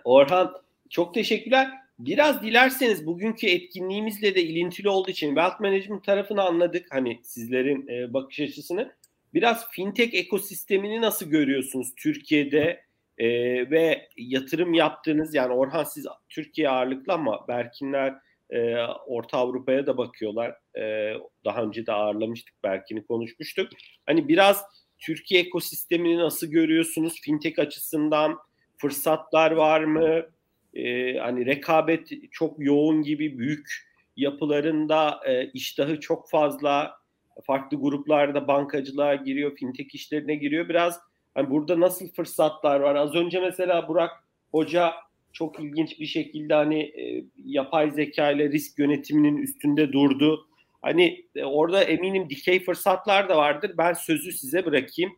Orhan 0.03 0.51
çok 0.89 1.13
teşekkürler. 1.13 1.82
Biraz 1.99 2.43
dilerseniz 2.43 3.05
bugünkü 3.05 3.47
etkinliğimizle 3.47 4.35
de 4.35 4.43
ilintili 4.43 4.89
olduğu 4.89 5.11
için 5.11 5.27
Wealth 5.27 5.61
Management 5.61 6.03
tarafını 6.03 6.41
anladık. 6.41 6.87
Hani 6.91 7.19
sizlerin 7.23 7.87
e, 7.87 8.13
bakış 8.13 8.39
açısını. 8.39 8.95
Biraz 9.33 9.71
fintech 9.71 10.13
ekosistemini 10.13 11.01
nasıl 11.01 11.29
görüyorsunuz 11.29 11.95
Türkiye'de 11.97 12.83
e, 13.17 13.27
ve 13.71 14.07
yatırım 14.17 14.73
yaptığınız 14.73 15.35
yani 15.35 15.53
Orhan 15.53 15.83
siz 15.83 16.05
Türkiye 16.29 16.69
ağırlıklı 16.69 17.13
ama 17.13 17.47
Berkinler 17.47 18.13
e, 18.49 18.75
Orta 19.07 19.37
Avrupa'ya 19.37 19.87
da 19.87 19.97
bakıyorlar. 19.97 20.55
E, 20.77 21.13
daha 21.45 21.63
önce 21.63 21.85
de 21.85 21.91
ağırlamıştık 21.91 22.63
Berkin'i 22.63 23.05
konuşmuştuk. 23.05 23.69
Hani 24.05 24.27
biraz 24.27 24.63
Türkiye 24.99 25.41
ekosistemini 25.41 26.17
nasıl 26.17 26.47
görüyorsunuz? 26.47 27.21
Fintech 27.21 27.59
açısından 27.59 28.39
fırsatlar 28.77 29.51
var 29.51 29.83
mı? 29.83 30.25
E, 30.73 31.13
hani 31.17 31.45
rekabet 31.45 32.09
çok 32.31 32.55
yoğun 32.59 33.01
gibi 33.01 33.37
büyük 33.37 33.93
yapılarında 34.17 35.19
e, 35.25 35.51
iştahı 35.51 35.99
çok 35.99 36.29
fazla 36.29 36.95
farklı 37.43 37.77
gruplarda 37.77 38.47
bankacılığa 38.47 39.15
giriyor, 39.15 39.55
fintech 39.55 39.95
işlerine 39.95 40.35
giriyor. 40.35 40.69
Biraz 40.69 40.99
hani 41.35 41.49
burada 41.49 41.79
nasıl 41.79 42.07
fırsatlar 42.07 42.79
var? 42.79 42.95
Az 42.95 43.15
önce 43.15 43.39
mesela 43.39 43.87
Burak 43.87 44.11
Hoca 44.51 44.93
çok 45.33 45.59
ilginç 45.59 45.99
bir 45.99 46.05
şekilde 46.05 46.53
hani 46.53 46.81
e, 46.81 47.25
yapay 47.45 47.91
zeka 47.91 48.31
ile 48.31 48.51
risk 48.51 48.79
yönetiminin 48.79 49.37
üstünde 49.37 49.93
durdu. 49.93 50.47
Hani 50.81 51.25
e, 51.35 51.43
orada 51.43 51.83
eminim 51.83 52.29
dikey 52.29 52.63
fırsatlar 52.63 53.29
da 53.29 53.37
vardır. 53.37 53.71
Ben 53.77 53.93
sözü 53.93 54.31
size 54.31 54.65
bırakayım. 54.65 55.11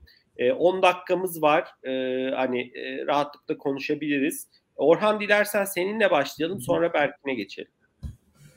10 0.58 0.80
e, 0.80 0.82
dakikamız 0.82 1.42
var. 1.42 1.68
E, 1.84 1.92
hani 2.36 2.62
e, 2.62 3.06
rahatlıkla 3.06 3.58
konuşabiliriz. 3.58 4.48
Orhan 4.76 5.20
dilersen 5.20 5.66
seninle 5.66 6.12
başlayalım 6.12 6.62
sonra 6.62 6.94
Berkin'e 6.94 7.34
geçelim. 7.36 7.72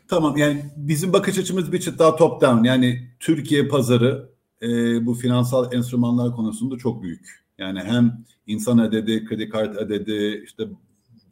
Tamam 0.09 0.37
yani 0.37 0.64
bizim 0.76 1.12
bakış 1.12 1.38
açımız 1.38 1.72
bir 1.72 1.81
çıt 1.81 1.98
daha 1.98 2.16
top 2.16 2.40
down. 2.42 2.64
Yani 2.64 3.11
Türkiye 3.20 3.68
pazarı 3.68 4.28
e, 4.62 4.66
bu 5.07 5.14
finansal 5.14 5.72
enstrümanlar 5.72 6.37
konusunda 6.37 6.78
çok 6.78 7.02
büyük. 7.02 7.44
Yani 7.59 7.81
hem 7.81 8.24
insan 8.46 8.78
adedi, 8.78 9.24
kredi 9.24 9.48
kart 9.48 9.78
adedi, 9.78 10.42
işte 10.44 10.64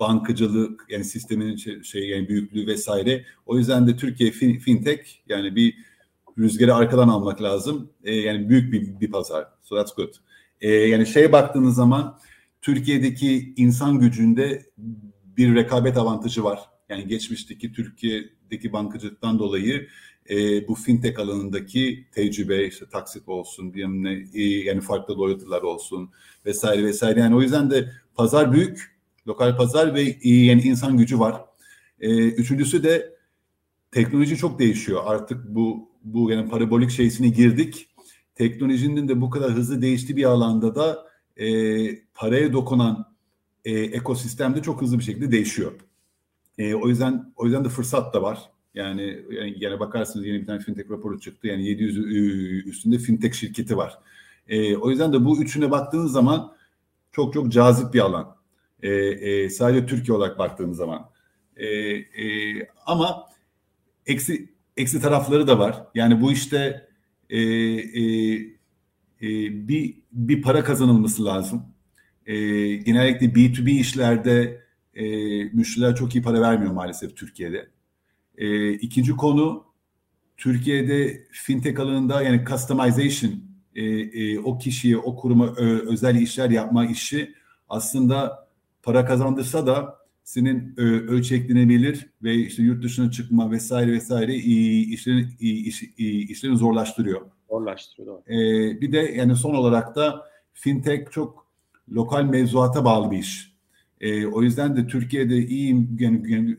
bankacılık 0.00 0.86
yani 0.88 1.04
sistemin 1.04 1.56
şey, 1.56 1.82
şey 1.82 2.08
yani 2.08 2.28
büyüklüğü 2.28 2.66
vesaire. 2.66 3.24
O 3.46 3.58
yüzden 3.58 3.86
de 3.86 3.96
Türkiye 3.96 4.30
fin, 4.30 4.58
fintech 4.58 5.00
yani 5.28 5.56
bir 5.56 5.74
rüzgarı 6.38 6.74
arkadan 6.74 7.08
almak 7.08 7.42
lazım. 7.42 7.90
E, 8.04 8.14
yani 8.14 8.48
büyük 8.48 8.72
bir, 8.72 9.00
bir 9.00 9.10
pazar. 9.10 9.46
So 9.62 9.76
that's 9.76 9.94
good. 9.94 10.14
E, 10.60 10.70
yani 10.70 11.06
şeye 11.06 11.32
baktığınız 11.32 11.74
zaman 11.74 12.18
Türkiye'deki 12.66 13.54
insan 13.56 13.98
gücünde 13.98 14.66
bir 15.36 15.54
rekabet 15.54 15.96
avantajı 15.96 16.44
var. 16.44 16.60
Yani 16.88 17.06
geçmişteki 17.06 17.72
Türkiye'deki 17.72 18.72
bankacılıktan 18.72 19.38
dolayı 19.38 19.88
e, 20.30 20.68
bu 20.68 20.74
fintech 20.74 21.18
alanındaki 21.18 22.06
tecrübe 22.12 22.66
işte 22.66 22.86
taksit 22.88 23.28
olsun 23.28 23.74
diyeyim 23.74 24.04
ne 24.04 24.38
yani 24.38 24.80
farklı 24.80 25.18
loyalty'lar 25.18 25.62
olsun 25.62 26.10
vesaire 26.46 26.84
vesaire 26.84 27.20
yani 27.20 27.36
o 27.36 27.42
yüzden 27.42 27.70
de 27.70 27.92
pazar 28.14 28.52
büyük 28.52 28.96
lokal 29.26 29.56
pazar 29.56 29.94
ve 29.94 30.16
yani 30.22 30.62
insan 30.62 30.96
gücü 30.96 31.18
var. 31.18 31.44
E, 32.00 32.28
üçüncüsü 32.28 32.82
de 32.82 33.16
teknoloji 33.90 34.36
çok 34.36 34.58
değişiyor 34.58 35.02
artık 35.04 35.48
bu 35.48 35.88
bu 36.04 36.30
yani 36.30 36.48
parabolik 36.48 36.90
şeysine 36.90 37.28
girdik 37.28 37.88
teknolojinin 38.34 39.08
de 39.08 39.20
bu 39.20 39.30
kadar 39.30 39.52
hızlı 39.52 39.82
değiştiği 39.82 40.16
bir 40.16 40.24
alanda 40.24 40.74
da 40.74 41.05
e, 41.36 41.46
paraya 42.14 42.52
dokunan 42.52 43.16
e, 43.64 43.72
ekosistem 43.72 44.54
de 44.54 44.62
çok 44.62 44.82
hızlı 44.82 44.98
bir 44.98 45.04
şekilde 45.04 45.32
değişiyor. 45.32 45.72
E, 46.58 46.74
o 46.74 46.88
yüzden 46.88 47.32
o 47.36 47.44
yüzden 47.44 47.64
de 47.64 47.68
fırsat 47.68 48.14
da 48.14 48.22
var. 48.22 48.50
Yani, 48.74 49.22
yani 49.30 49.54
yine 49.60 49.80
bakarsınız 49.80 50.26
yeni 50.26 50.40
bir 50.40 50.46
tane 50.46 50.58
fintech 50.60 50.90
raporu 50.90 51.20
çıktı. 51.20 51.46
Yani 51.46 51.66
700 51.66 51.98
üstünde 52.66 52.98
fintech 52.98 53.34
şirketi 53.34 53.76
var. 53.76 53.98
E, 54.48 54.76
o 54.76 54.90
yüzden 54.90 55.12
de 55.12 55.24
bu 55.24 55.42
üçüne 55.42 55.70
baktığınız 55.70 56.12
zaman 56.12 56.56
çok 57.12 57.34
çok 57.34 57.52
cazip 57.52 57.94
bir 57.94 58.00
alan. 58.00 58.36
E, 58.82 58.90
e, 58.90 59.50
sadece 59.50 59.86
Türkiye 59.86 60.16
olarak 60.16 60.38
baktığınız 60.38 60.76
zaman. 60.76 61.10
E, 61.56 61.66
e, 61.66 62.68
ama 62.86 63.26
eksi 64.06 64.48
eksi 64.76 65.00
tarafları 65.00 65.46
da 65.46 65.58
var. 65.58 65.86
Yani 65.94 66.20
bu 66.20 66.32
işte 66.32 66.88
e, 67.30 67.40
e, 67.40 68.55
e, 69.22 69.26
bir 69.68 69.94
bir 70.12 70.42
para 70.42 70.64
kazanılması 70.64 71.24
lazım. 71.24 71.62
E, 72.26 72.34
genellikle 72.76 73.26
B2B 73.26 73.70
işlerde 73.70 74.62
e, 74.94 75.04
müşteriler 75.44 75.96
çok 75.96 76.14
iyi 76.14 76.22
para 76.22 76.40
vermiyor 76.40 76.72
maalesef 76.72 77.16
Türkiye'de. 77.16 77.68
E, 78.38 78.72
ikinci 78.72 79.12
konu 79.12 79.64
Türkiye'de 80.36 81.26
fintech 81.32 81.80
alanında 81.80 82.22
yani 82.22 82.44
customization 82.48 83.32
e, 83.74 83.84
e, 83.84 84.38
o 84.38 84.58
kişiye 84.58 84.96
o 84.96 85.16
kuruma 85.16 85.46
ö, 85.46 85.88
özel 85.88 86.16
işler 86.16 86.50
yapma 86.50 86.86
işi 86.86 87.34
aslında 87.68 88.48
para 88.82 89.04
kazandırsa 89.04 89.66
da 89.66 89.96
senin 90.24 90.74
ö, 90.76 90.84
ölçeklenebilir 90.84 92.06
ve 92.22 92.34
işte 92.34 92.62
yurt 92.62 92.84
dışına 92.84 93.10
çıkma 93.10 93.50
vesaire 93.50 93.92
vesaire 93.92 94.34
işlerin 94.34 95.36
iş, 95.40 95.82
işlerini 96.30 96.56
zorlaştırıyor. 96.56 97.20
Zorlaştırıyor. 97.50 98.22
Ee, 98.26 98.80
bir 98.80 98.92
de 98.92 98.98
yani 98.98 99.36
son 99.36 99.54
olarak 99.54 99.96
da 99.96 100.30
fintech 100.52 101.10
çok 101.10 101.46
lokal 101.92 102.24
mevzuata 102.24 102.84
bağlı 102.84 103.10
bir 103.10 103.18
iş. 103.18 103.52
Ee, 104.00 104.26
o 104.26 104.42
yüzden 104.42 104.76
de 104.76 104.86
Türkiye'de 104.86 105.36
iyiyim 105.36 105.96
yani, 106.00 106.30
yani, 106.30 106.56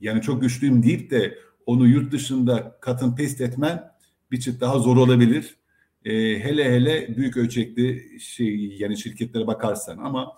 yani 0.00 0.22
çok 0.22 0.40
güçlüyüm 0.40 0.82
deyip 0.82 1.10
de 1.10 1.38
onu 1.66 1.86
yurt 1.86 2.12
dışında 2.12 2.78
katın 2.80 3.16
paste 3.16 3.44
etmen 3.44 3.90
bir 4.30 4.40
çıt 4.40 4.60
daha 4.60 4.78
zor 4.78 4.96
olabilir. 4.96 5.56
Ee, 6.04 6.12
hele 6.38 6.72
hele 6.72 7.16
büyük 7.16 7.36
ölçekli 7.36 8.20
şey 8.20 8.76
yani 8.78 8.96
şirketlere 8.96 9.46
bakarsan 9.46 9.98
ama 9.98 10.32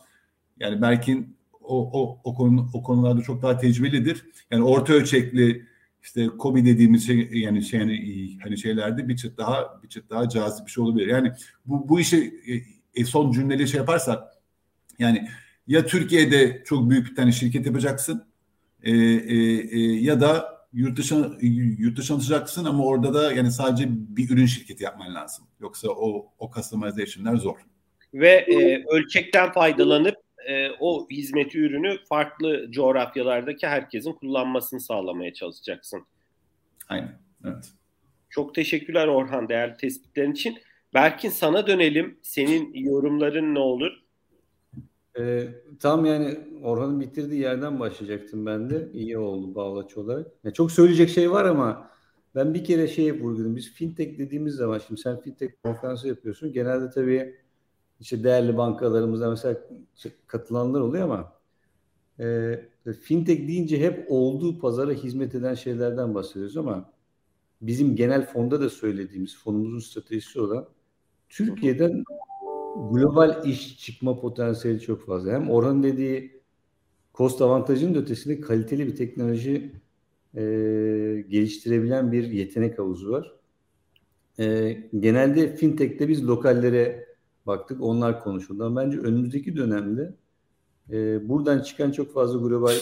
yani 0.60 0.82
Berk'in 0.82 1.36
o, 1.60 2.02
o, 2.02 2.20
o, 2.24 2.34
konu, 2.34 2.70
o 2.74 2.82
konularda 2.82 3.22
çok 3.22 3.42
daha 3.42 3.58
tecrübelidir. 3.58 4.24
Yani 4.50 4.64
orta 4.64 4.92
ölçekli 4.92 5.66
işte 6.06 6.26
kobi 6.38 6.64
dediğimiz 6.66 7.06
şey 7.06 7.28
yani 7.32 7.62
şey 7.62 7.80
yani, 7.80 8.38
hani 8.42 8.58
şeylerde 8.58 9.08
bir 9.08 9.16
çıt 9.16 9.38
daha 9.38 9.82
bir 9.82 9.88
çıt 9.88 10.10
daha 10.10 10.28
cazip 10.28 10.66
bir 10.66 10.70
şey 10.70 10.84
olabilir. 10.84 11.06
Yani 11.06 11.32
bu 11.66 11.88
bu 11.88 12.00
işi 12.00 12.34
e, 12.94 13.04
son 13.04 13.32
cümleli 13.32 13.68
şey 13.68 13.78
yaparsak 13.78 14.22
yani 14.98 15.28
ya 15.66 15.86
Türkiye'de 15.86 16.62
çok 16.66 16.90
büyük 16.90 17.10
bir 17.10 17.14
tane 17.14 17.32
şirket 17.32 17.66
yapacaksın 17.66 18.26
e, 18.82 18.92
e, 18.92 19.34
e, 19.70 19.78
ya 19.80 20.20
da 20.20 20.56
yurt 20.72 20.98
dışına 20.98 21.30
yurt 21.78 21.98
dışına 21.98 22.16
atacaksın 22.16 22.64
ama 22.64 22.84
orada 22.84 23.14
da 23.14 23.32
yani 23.32 23.52
sadece 23.52 23.86
bir 23.90 24.30
ürün 24.30 24.46
şirketi 24.46 24.84
yapman 24.84 25.14
lazım. 25.14 25.44
Yoksa 25.60 25.88
o 25.88 26.32
o 26.38 26.50
customization'lar 26.50 27.36
zor. 27.36 27.56
Ve 28.14 28.28
e, 28.28 28.84
ölçekten 28.84 29.52
faydalanıp 29.52 30.25
e, 30.48 30.70
o 30.80 31.06
hizmeti 31.10 31.58
ürünü 31.58 31.98
farklı 32.08 32.70
coğrafyalardaki 32.70 33.66
herkesin 33.66 34.12
kullanmasını 34.12 34.80
sağlamaya 34.80 35.34
çalışacaksın. 35.34 36.06
Aynen. 36.88 37.18
Evet. 37.44 37.72
Çok 38.30 38.54
teşekkürler 38.54 39.06
Orhan 39.06 39.48
değerli 39.48 39.76
tespitlerin 39.76 40.32
için. 40.32 40.58
Berkin 40.94 41.30
sana 41.30 41.66
dönelim. 41.66 42.18
Senin 42.22 42.74
yorumların 42.74 43.54
ne 43.54 43.58
olur? 43.58 43.92
Ee, 45.18 45.48
tam 45.80 46.04
yani 46.04 46.38
Orhan'ın 46.62 47.00
bitirdiği 47.00 47.40
yerden 47.40 47.80
başlayacaktım 47.80 48.46
ben 48.46 48.70
de. 48.70 48.88
İyi 48.92 49.18
oldu 49.18 49.54
bağlaç 49.54 49.96
olarak. 49.96 50.26
Yani 50.44 50.54
çok 50.54 50.72
söyleyecek 50.72 51.10
şey 51.10 51.30
var 51.30 51.44
ama 51.44 51.90
ben 52.34 52.54
bir 52.54 52.64
kere 52.64 52.88
şeye 52.88 53.20
vurguladım. 53.20 53.56
Biz 53.56 53.72
fintech 53.72 54.18
dediğimiz 54.18 54.54
zaman 54.54 54.80
şimdi 54.86 55.00
sen 55.00 55.20
fintech 55.20 55.52
konferansı 55.64 56.08
yapıyorsun. 56.08 56.52
Genelde 56.52 56.90
tabii 56.90 57.36
işte 58.00 58.24
değerli 58.24 58.56
bankalarımızda 58.56 59.30
mesela 59.30 59.56
katılanlar 60.26 60.80
oluyor 60.80 61.04
ama 61.04 61.32
e, 62.20 62.92
fintech 63.02 63.48
deyince 63.48 63.80
hep 63.80 64.06
olduğu 64.08 64.58
pazara 64.58 64.92
hizmet 64.92 65.34
eden 65.34 65.54
şeylerden 65.54 66.14
bahsediyoruz 66.14 66.56
ama 66.56 66.92
bizim 67.62 67.96
genel 67.96 68.26
fonda 68.26 68.60
da 68.60 68.70
söylediğimiz 68.70 69.36
fonumuzun 69.36 69.78
stratejisi 69.78 70.40
olan 70.40 70.68
Türkiye'den 71.28 72.04
global 72.90 73.44
iş 73.46 73.78
çıkma 73.78 74.20
potansiyeli 74.20 74.80
çok 74.80 75.06
fazla. 75.06 75.32
Hem 75.32 75.50
Orhan 75.50 75.82
dediği 75.82 76.40
cost 77.14 77.42
avantajının 77.42 77.94
ötesinde 77.94 78.40
kaliteli 78.40 78.86
bir 78.86 78.96
teknoloji 78.96 79.72
e, 80.34 80.40
geliştirebilen 81.28 82.12
bir 82.12 82.24
yetenek 82.24 82.78
havuzu 82.78 83.10
var. 83.10 83.32
E, 84.38 84.72
genelde 84.98 85.56
fintech'te 85.56 86.08
biz 86.08 86.26
lokallere 86.26 87.05
baktık. 87.46 87.82
Onlar 87.82 88.20
konuşuldu. 88.20 88.64
Ama 88.64 88.80
bence 88.80 88.98
önümüzdeki 88.98 89.56
dönemde 89.56 90.14
e, 90.90 91.28
buradan 91.28 91.60
çıkan 91.60 91.90
çok 91.90 92.14
fazla 92.14 92.48
global 92.48 92.74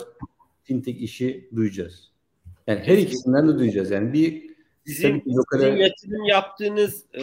fintech 0.63 1.03
işi 1.03 1.49
duyacağız. 1.57 2.11
Yani 2.67 2.81
her 2.81 2.99
ikisinden 2.99 3.49
de 3.49 3.59
duyacağız. 3.59 3.91
Yani 3.91 4.13
bir 4.13 4.55
sizin, 4.87 5.23
lokale... 5.27 5.63
sizin 5.63 5.77
yatırım 5.77 6.25
yaptığınız 6.25 7.05
e, 7.15 7.21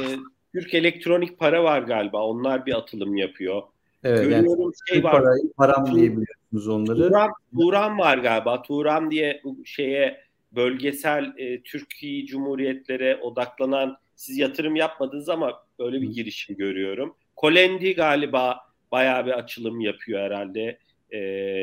Türk 0.53 0.73
elektronik 0.73 1.39
para 1.39 1.63
var 1.63 1.81
galiba. 1.81 2.25
Onlar 2.25 2.65
bir 2.65 2.77
atılım 2.77 3.15
yapıyor. 3.15 3.61
Evet, 4.03 4.23
Görüyorum 4.23 4.61
yani, 4.61 4.73
şey 4.89 5.03
var. 5.03 5.11
Parayı, 5.11 5.53
param 5.57 5.95
diyebiliyorsunuz 5.95 6.67
onları. 6.67 6.97
Turan, 6.97 7.31
Turan 7.59 7.97
var 7.97 8.17
galiba. 8.17 8.61
Turan 8.61 9.11
diye 9.11 9.41
şeye 9.65 10.21
bölgesel 10.51 11.33
e, 11.37 11.61
Türkiye 11.61 12.25
Cumhuriyetlere 12.25 13.17
odaklanan 13.21 13.97
siz 14.15 14.37
yatırım 14.37 14.75
yapmadınız 14.75 15.29
ama 15.29 15.63
böyle 15.79 16.01
bir 16.01 16.09
girişim 16.09 16.57
görüyorum. 16.57 17.15
Kolendi 17.41 17.95
galiba 17.95 18.57
bayağı 18.91 19.25
bir 19.25 19.31
açılım 19.31 19.79
yapıyor 19.79 20.19
herhalde 20.19 20.79
e, 21.09 21.19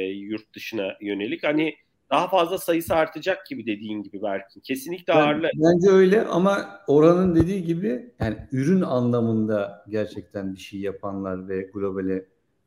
yurt 0.07 0.55
dışına 0.55 0.97
yönelik. 1.01 1.45
Hani 1.45 1.75
daha 2.11 2.29
fazla 2.29 2.59
sayısı 2.59 2.95
artacak 2.95 3.47
gibi 3.47 3.67
dediğin 3.67 4.03
gibi 4.03 4.23
Berkin. 4.23 4.61
Kesinlikle 4.61 5.12
ben, 5.12 5.19
ağırlı. 5.19 5.51
Bence 5.55 5.91
öyle 5.91 6.23
ama 6.23 6.81
oranın 6.87 7.35
dediği 7.35 7.64
gibi 7.64 8.12
yani 8.21 8.37
ürün 8.53 8.81
anlamında 8.81 9.85
gerçekten 9.88 10.55
bir 10.55 10.61
şey 10.61 10.81
yapanlar 10.81 11.49
ve 11.49 11.71
globale 11.75 12.25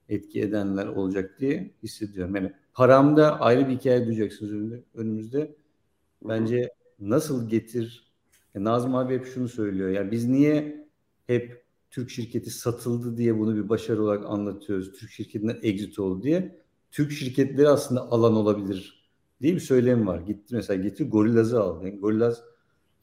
etki 0.10 0.42
edenler 0.42 0.88
olacak 0.88 1.40
diye 1.40 1.72
hissediyorum. 1.84 2.36
Yani 2.36 2.52
paramda 2.74 3.40
ayrı 3.40 3.68
bir 3.68 3.74
hikaye 3.74 4.06
duyacaksınız 4.06 4.52
önümüzde. 4.52 4.84
önümüzde. 4.96 5.56
Bence 6.22 6.70
nasıl 7.00 7.50
getir 7.50 8.12
yani 8.56 8.66
Nazım 8.66 8.96
abi 8.96 9.14
hep 9.14 9.26
şunu 9.26 9.50
söylüyor. 9.50 9.90
Yani 9.90 10.12
biz 10.12 10.28
niye 10.28 10.86
hep 11.28 11.64
Türk 11.92 12.10
şirketi 12.10 12.50
satıldı 12.50 13.18
diye 13.18 13.40
bunu 13.40 13.56
bir 13.56 13.70
başarı 13.70 14.04
olarak 14.04 14.26
anlatıyoruz. 14.26 14.92
Türk 14.92 15.12
şirketinden 15.12 15.60
exit 15.64 16.00
oldu 16.00 16.24
diye. 16.24 16.62
Türk 16.92 17.12
şirketleri 17.12 17.70
aslında 17.70 18.12
alan 18.12 18.36
olabilir 18.36 19.12
diye 19.42 19.56
bir 19.56 19.60
söylem 19.60 20.08
var. 20.08 20.20
Gitti 20.20 20.56
mesela 20.56 20.84
getir 20.84 21.10
Gorillaz'ı 21.10 21.62
aldı. 21.62 21.86
Yani 21.86 22.00
Gorillaz 22.00 22.44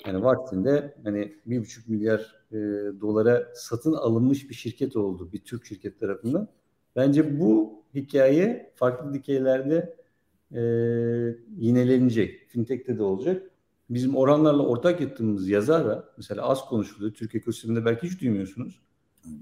yani 0.07 0.24
vaktinde 0.24 0.94
hani 1.05 1.35
bir 1.46 1.61
buçuk 1.61 1.88
milyar 1.88 2.37
e, 2.53 2.57
dolara 3.01 3.48
satın 3.55 3.92
alınmış 3.92 4.51
bir 4.51 4.55
şirket 4.55 4.96
oldu 4.96 5.33
bir 5.33 5.38
Türk 5.38 5.66
şirket 5.66 6.01
tarafından. 6.01 6.48
Bence 6.96 7.40
bu 7.40 7.83
hikaye 7.94 8.72
farklı 8.74 9.14
dikeylerde 9.14 9.96
e, 10.53 10.61
yinelenecek. 11.59 12.48
Fintech'te 12.48 12.98
de 12.98 13.03
olacak 13.03 13.51
bizim 13.90 14.16
oranlarla 14.16 14.62
ortak 14.62 15.01
yaptığımız 15.01 15.48
yazara 15.48 16.05
mesela 16.16 16.42
az 16.42 16.64
konuşuluyor. 16.64 17.12
Türk 17.12 17.35
ekosisteminde 17.35 17.85
belki 17.85 18.07
hiç 18.07 18.20
duymuyorsunuz. 18.20 18.81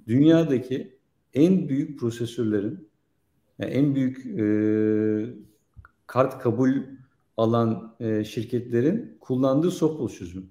Dünyadaki 0.07 0.99
en 1.35 1.69
büyük 1.69 2.01
prosesörlerin 2.01 2.89
yani 3.59 3.71
en 3.71 3.95
büyük 3.95 4.27
e, 4.27 4.47
kart 6.07 6.39
kabul 6.43 6.73
alan 7.37 7.97
e, 8.01 8.25
şirketlerin 8.25 9.17
kullandığı 9.21 9.71
Sopol 9.71 10.09
çözümü. 10.09 10.47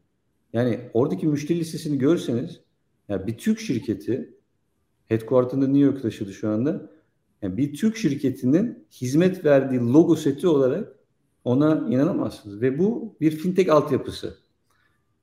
Yani 0.53 0.79
oradaki 0.93 1.27
müşteri 1.27 1.59
listesini 1.59 1.97
görseniz 1.97 2.61
yani 3.09 3.27
bir 3.27 3.37
Türk 3.37 3.59
şirketi 3.59 4.33
headquarter'ını 5.05 5.65
New 5.65 5.79
York 5.79 6.01
taşıdı 6.01 6.33
şu 6.33 6.49
anda. 6.49 6.91
Yani 7.41 7.57
bir 7.57 7.73
Türk 7.73 7.97
şirketinin 7.97 8.87
hizmet 8.91 9.45
verdiği 9.45 9.79
logo 9.79 10.15
seti 10.15 10.47
olarak 10.47 10.94
ona 11.45 11.87
inanamazsınız. 11.89 12.61
Ve 12.61 12.79
bu 12.79 13.15
bir 13.21 13.31
fintech 13.31 13.69
altyapısı. 13.69 14.37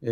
Ee, 0.03 0.11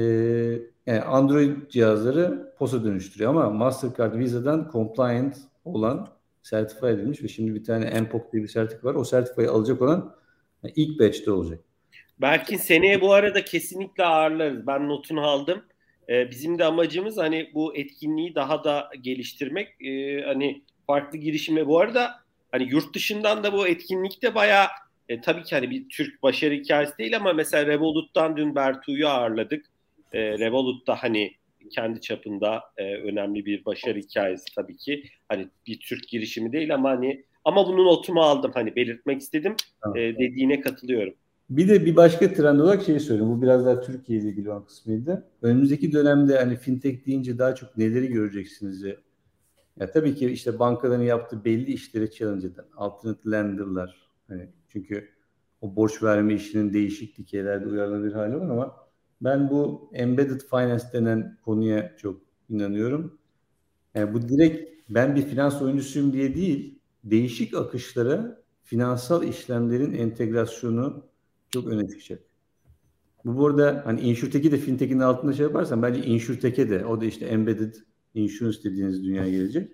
yani 0.86 1.00
Android 1.00 1.70
cihazları 1.70 2.54
POS'a 2.58 2.84
dönüştürüyor 2.84 3.30
ama 3.30 3.50
Mastercard, 3.50 4.18
Visa'dan 4.18 4.70
compliant 4.72 5.36
olan 5.64 6.08
sertifika 6.42 6.90
edilmiş 6.90 7.22
ve 7.22 7.28
şimdi 7.28 7.54
bir 7.54 7.64
tane 7.64 8.00
MPOC 8.00 8.22
diye 8.32 8.42
bir 8.42 8.48
sertifika 8.48 8.88
var. 8.88 8.94
O 8.94 9.04
sertifikayı 9.04 9.50
alacak 9.50 9.82
olan 9.82 10.16
yani 10.62 10.72
ilk 10.76 11.00
batch'te 11.00 11.30
olacak. 11.30 11.60
Belki 12.20 12.58
seneye 12.58 13.00
bu 13.00 13.12
arada 13.12 13.44
kesinlikle 13.44 14.04
ağırlarız. 14.04 14.66
Ben 14.66 14.88
notunu 14.88 15.20
aldım. 15.20 15.62
Ee, 16.08 16.30
bizim 16.30 16.58
de 16.58 16.64
amacımız 16.64 17.18
hani 17.18 17.50
bu 17.54 17.76
etkinliği 17.76 18.34
daha 18.34 18.64
da 18.64 18.90
geliştirmek. 19.00 19.68
Ee, 19.80 20.22
hani 20.26 20.62
farklı 20.86 21.18
girişimle 21.18 21.66
bu 21.66 21.80
arada 21.80 22.20
Hani 22.52 22.68
yurt 22.70 22.94
dışından 22.94 23.44
da 23.44 23.52
bu 23.52 23.68
etkinlikte 23.68 24.34
bayağı 24.34 24.66
e, 25.10 25.20
tabii 25.20 25.42
ki 25.42 25.54
hani 25.54 25.70
bir 25.70 25.88
Türk 25.88 26.22
başarı 26.22 26.54
hikayesi 26.54 26.98
değil 26.98 27.16
ama 27.16 27.32
mesela 27.32 27.66
Revolut'tan 27.66 28.36
dün 28.36 28.54
Bertu'yu 28.54 29.08
ağırladık. 29.08 29.66
E, 30.12 30.38
Revolut 30.38 30.86
da 30.86 30.94
hani 30.94 31.32
kendi 31.70 32.00
çapında 32.00 32.62
e, 32.76 32.94
önemli 32.94 33.46
bir 33.46 33.64
başarı 33.64 33.98
hikayesi 33.98 34.44
tabii 34.54 34.76
ki. 34.76 35.04
Hani 35.28 35.48
bir 35.66 35.80
Türk 35.80 36.08
girişimi 36.08 36.52
değil 36.52 36.74
ama 36.74 36.90
hani 36.90 37.24
ama 37.44 37.66
bunun 37.68 37.84
notumu 37.84 38.20
aldım 38.20 38.50
hani 38.54 38.76
belirtmek 38.76 39.20
istedim. 39.20 39.56
Tamam. 39.82 39.98
E, 39.98 40.18
dediğine 40.18 40.60
katılıyorum. 40.60 41.14
Bir 41.50 41.68
de 41.68 41.86
bir 41.86 41.96
başka 41.96 42.32
trend 42.32 42.60
olarak 42.60 42.82
şeyi 42.82 43.00
söyleyeyim. 43.00 43.32
Bu 43.32 43.42
biraz 43.42 43.66
daha 43.66 43.80
Türkiye 43.80 44.20
ile 44.20 44.28
ilgili 44.28 44.50
olan 44.50 44.64
kısmıydı. 44.64 45.26
Önümüzdeki 45.42 45.92
dönemde 45.92 46.38
hani 46.38 46.56
fintech 46.56 47.06
deyince 47.06 47.38
daha 47.38 47.54
çok 47.54 47.76
neleri 47.76 48.08
göreceksiniz? 48.08 48.82
Ya, 48.82 48.94
ya 49.80 49.90
tabii 49.90 50.14
ki 50.14 50.30
işte 50.30 50.58
bankaların 50.58 51.04
yaptığı 51.04 51.44
belli 51.44 51.72
işleri 51.72 52.10
challenge 52.10 52.46
eden 52.46 52.64
alternate 52.76 53.30
lender'lar. 53.30 53.96
Hani 54.28 54.48
çünkü 54.72 55.08
o 55.60 55.76
borç 55.76 56.02
verme 56.02 56.34
işinin 56.34 56.72
değişik 56.72 57.18
dikeylerde 57.18 57.66
uyarlanabilir 57.66 58.12
hali 58.12 58.36
var 58.36 58.50
ama 58.50 58.76
ben 59.20 59.50
bu 59.50 59.90
embedded 59.94 60.40
finance 60.40 60.84
denen 60.92 61.38
konuya 61.44 61.96
çok 61.96 62.20
inanıyorum. 62.48 63.18
Yani 63.94 64.14
bu 64.14 64.28
direkt 64.28 64.70
ben 64.88 65.16
bir 65.16 65.22
finans 65.22 65.62
oyuncusuyum 65.62 66.12
diye 66.12 66.34
değil, 66.34 66.78
değişik 67.04 67.54
akışlara 67.54 68.42
finansal 68.62 69.22
işlemlerin 69.22 69.92
entegrasyonu 69.92 71.06
çok 71.50 71.66
öne 71.66 71.88
çıkacak. 71.88 72.22
Bu 73.24 73.36
burada 73.36 73.82
hani 73.84 74.00
InsurTech'i 74.00 74.52
de 74.52 74.56
FinTech'in 74.56 74.98
altında 74.98 75.32
şey 75.32 75.46
yaparsan 75.46 75.82
bence 75.82 76.02
InsurTech'e 76.04 76.70
de 76.70 76.84
o 76.84 77.00
da 77.00 77.04
işte 77.04 77.26
embedded 77.26 77.74
insurance 78.14 78.58
dediğiniz 78.64 79.04
dünyaya 79.04 79.30
gelecek. 79.30 79.72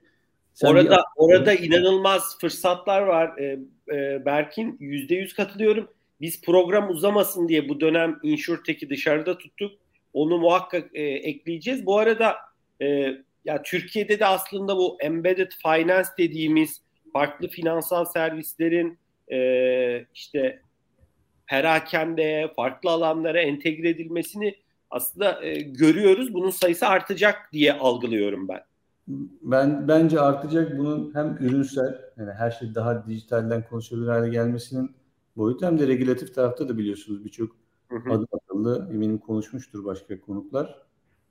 Sen 0.55 0.69
orada 0.69 0.91
bir... 0.91 0.97
orada 1.17 1.55
inanılmaz 1.55 2.39
fırsatlar 2.41 3.03
var. 3.03 3.39
Ee, 3.39 3.61
e, 3.93 4.25
Berkin 4.25 4.77
yüzde 4.81 5.15
yüz 5.15 5.35
katılıyorum. 5.35 5.89
Biz 6.21 6.43
program 6.43 6.91
uzamasın 6.91 7.49
diye 7.49 7.69
bu 7.69 7.81
dönem 7.81 8.19
InsurTech'i 8.23 8.91
dışarıda 8.91 9.39
tuttuk. 9.39 9.73
Onu 10.13 10.39
muhakkak 10.39 10.91
e, 10.95 11.03
ekleyeceğiz. 11.03 11.87
Bu 11.87 11.99
arada 11.99 12.37
e, 12.83 12.87
ya 13.45 13.63
Türkiye'de 13.63 14.19
de 14.21 14.27
aslında 14.27 14.77
bu 14.77 14.97
embedded 15.01 15.53
finance 15.63 16.09
dediğimiz 16.19 16.81
farklı 17.13 17.49
finansal 17.49 18.05
servislerin 18.05 18.99
e, 19.33 20.07
işte 20.15 20.61
perakende, 21.47 22.53
farklı 22.57 22.91
alanlara 22.91 23.41
entegre 23.41 23.89
edilmesini 23.89 24.55
aslında 24.91 25.45
e, 25.45 25.55
görüyoruz. 25.55 26.35
Bunun 26.35 26.51
sayısı 26.51 26.87
artacak 26.87 27.53
diye 27.53 27.73
algılıyorum 27.73 28.49
ben. 28.49 28.61
Ben 29.43 29.89
bence 29.89 30.21
artacak 30.21 30.79
bunun 30.79 31.15
hem 31.15 31.37
ürünsel 31.41 32.01
yani 32.17 32.33
her 32.33 32.51
şey 32.51 32.75
daha 32.75 33.07
dijitalden 33.07 33.65
konuşulur 33.69 34.09
hale 34.09 34.29
gelmesinin 34.29 34.91
boyutu 35.37 35.67
hem 35.67 35.79
de 35.79 35.87
regülatif 35.87 36.35
tarafta 36.35 36.69
da 36.69 36.79
biliyorsunuz 36.79 37.25
birçok 37.25 37.57
adım 37.91 38.29
atıldı. 38.33 38.89
Eminim 38.93 39.19
konuşmuştur 39.19 39.85
başka 39.85 40.21
konuklar. 40.21 40.83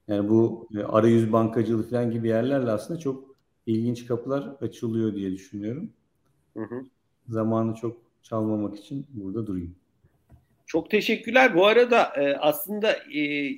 Yani 0.08 0.30
bu 0.30 0.68
e, 0.76 0.84
arayüz 0.84 1.34
bankacılığı 1.34 1.90
falan 1.90 2.12
gibi 2.12 2.28
yerlerle 2.28 2.72
aslında 2.72 3.00
çok 3.00 3.36
ilginç 3.66 4.06
kapılar 4.06 4.56
açılıyor 4.62 5.16
diye 5.16 5.32
düşünüyorum. 5.32 5.90
Hı 6.58 6.64
hı. 6.64 6.84
Zamanı 7.30 7.76
çok 7.76 7.98
çalmamak 8.24 8.78
için 8.78 9.06
burada 9.14 9.48
durayım. 9.48 9.76
Çok 10.66 10.90
teşekkürler. 10.90 11.56
Bu 11.56 11.66
arada 11.66 12.04
e, 12.04 12.38
aslında 12.38 12.92
e, 12.92 13.52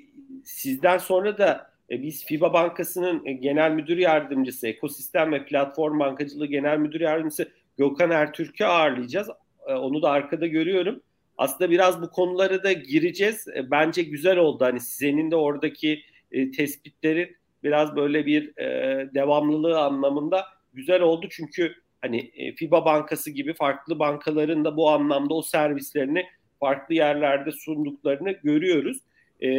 sizden 0.43 0.97
sonra 0.97 1.37
da 1.37 1.66
biz 1.89 2.25
FIBA 2.25 2.53
Bankası'nın 2.53 3.25
e, 3.25 3.33
genel 3.33 3.71
müdür 3.71 3.97
yardımcısı, 3.97 4.67
ekosistem 4.67 5.31
ve 5.31 5.45
platform 5.45 5.99
bankacılığı 5.99 6.45
genel 6.45 6.77
müdür 6.77 7.01
yardımcısı 7.01 7.51
Gökhan 7.77 8.11
Ertürk'ü 8.11 8.65
ağırlayacağız. 8.65 9.29
E, 9.67 9.73
onu 9.73 10.01
da 10.01 10.09
arkada 10.09 10.47
görüyorum. 10.47 11.01
Aslında 11.37 11.71
biraz 11.71 12.01
bu 12.01 12.09
konulara 12.09 12.63
da 12.63 12.71
gireceğiz. 12.71 13.47
E, 13.47 13.71
bence 13.71 14.03
güzel 14.03 14.37
oldu. 14.37 14.65
Hani 14.65 14.79
senin 14.79 15.31
de 15.31 15.35
oradaki 15.35 16.01
e, 16.31 16.51
tespitlerin 16.51 17.35
biraz 17.63 17.95
böyle 17.95 18.25
bir 18.25 18.57
e, 18.57 19.09
devamlılığı 19.13 19.79
anlamında 19.79 20.45
güzel 20.73 21.01
oldu. 21.01 21.27
Çünkü 21.29 21.75
hani 22.01 22.31
e, 22.35 22.55
FIBA 22.55 22.85
Bankası 22.85 23.31
gibi 23.31 23.53
farklı 23.53 23.99
bankaların 23.99 24.65
da 24.65 24.77
bu 24.77 24.89
anlamda 24.89 25.33
o 25.33 25.41
servislerini 25.41 26.25
farklı 26.59 26.95
yerlerde 26.95 27.51
sunduklarını 27.51 28.31
görüyoruz. 28.31 28.97
E, 29.43 29.49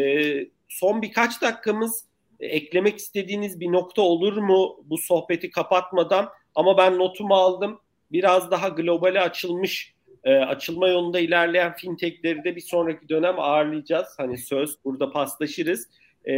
son 0.69 1.03
birkaç 1.03 1.43
dakikamız 1.43 2.05
e, 2.05 2.08
eklemek 2.41 2.99
istediğiniz 2.99 3.61
bir 3.61 3.73
nokta 3.73 4.03
olur 4.03 4.37
mu 4.37 4.77
bu 4.85 4.99
sohbeti 4.99 5.51
kapatmadan? 5.51 6.29
Ama 6.55 6.79
ben 6.79 6.99
notumu 6.99 7.35
aldım. 7.35 7.81
Biraz 8.13 8.51
daha 8.51 8.69
globale 8.69 9.21
açılmış, 9.21 9.95
e, 10.25 10.35
açılma 10.35 10.89
yolunda 10.89 11.21
ilerleyen 11.21 11.75
fintechleri 11.75 12.45
de 12.45 12.57
bir 12.57 12.61
sonraki 12.61 13.09
dönem 13.09 13.35
ağırlayacağız. 13.39 14.09
Hani 14.17 14.39
söz 14.39 14.85
burada 14.85 15.13
paslaşırız. 15.13 15.89
E, 16.27 16.35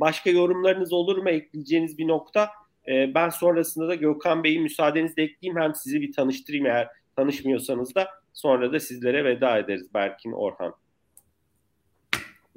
başka 0.00 0.30
yorumlarınız 0.30 0.92
olur 0.92 1.18
mu 1.18 1.30
ekleyeceğiniz 1.30 1.98
bir 1.98 2.08
nokta? 2.08 2.50
E, 2.88 3.14
ben 3.14 3.28
sonrasında 3.28 3.88
da 3.88 3.94
Gökhan 3.94 4.44
Bey'i 4.44 4.60
müsaadenizle 4.60 5.22
ekleyeyim. 5.22 5.60
Hem 5.60 5.74
sizi 5.74 6.00
bir 6.00 6.12
tanıştırayım 6.12 6.66
eğer 6.66 6.88
tanışmıyorsanız 7.16 7.94
da 7.94 8.08
Sonra 8.34 8.72
da 8.72 8.80
sizlere 8.80 9.24
veda 9.24 9.58
ederiz 9.58 9.94
Berkin 9.94 10.32
Orhan. 10.32 10.74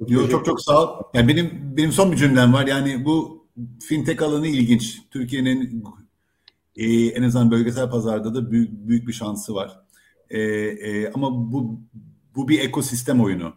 Yo, 0.06 0.28
çok 0.28 0.44
çok 0.44 0.60
sağ 0.60 0.84
ol. 0.84 1.02
Yani 1.14 1.28
benim 1.28 1.76
benim 1.76 1.92
son 1.92 2.12
bir 2.12 2.16
cümlem 2.16 2.52
var. 2.52 2.66
Yani 2.66 3.04
bu 3.04 3.46
fintech 3.82 4.22
alanı 4.22 4.46
ilginç. 4.46 4.98
Türkiye'nin 5.10 5.84
e, 6.76 7.06
en 7.06 7.22
azından 7.22 7.50
bölgesel 7.50 7.90
pazarda 7.90 8.34
da 8.34 8.50
büyük 8.50 8.70
büyük 8.72 9.08
bir 9.08 9.12
şansı 9.12 9.54
var. 9.54 9.80
E, 10.30 10.40
e, 10.40 11.12
ama 11.12 11.52
bu 11.52 11.80
bu 12.34 12.48
bir 12.48 12.60
ekosistem 12.60 13.20
oyunu. 13.20 13.54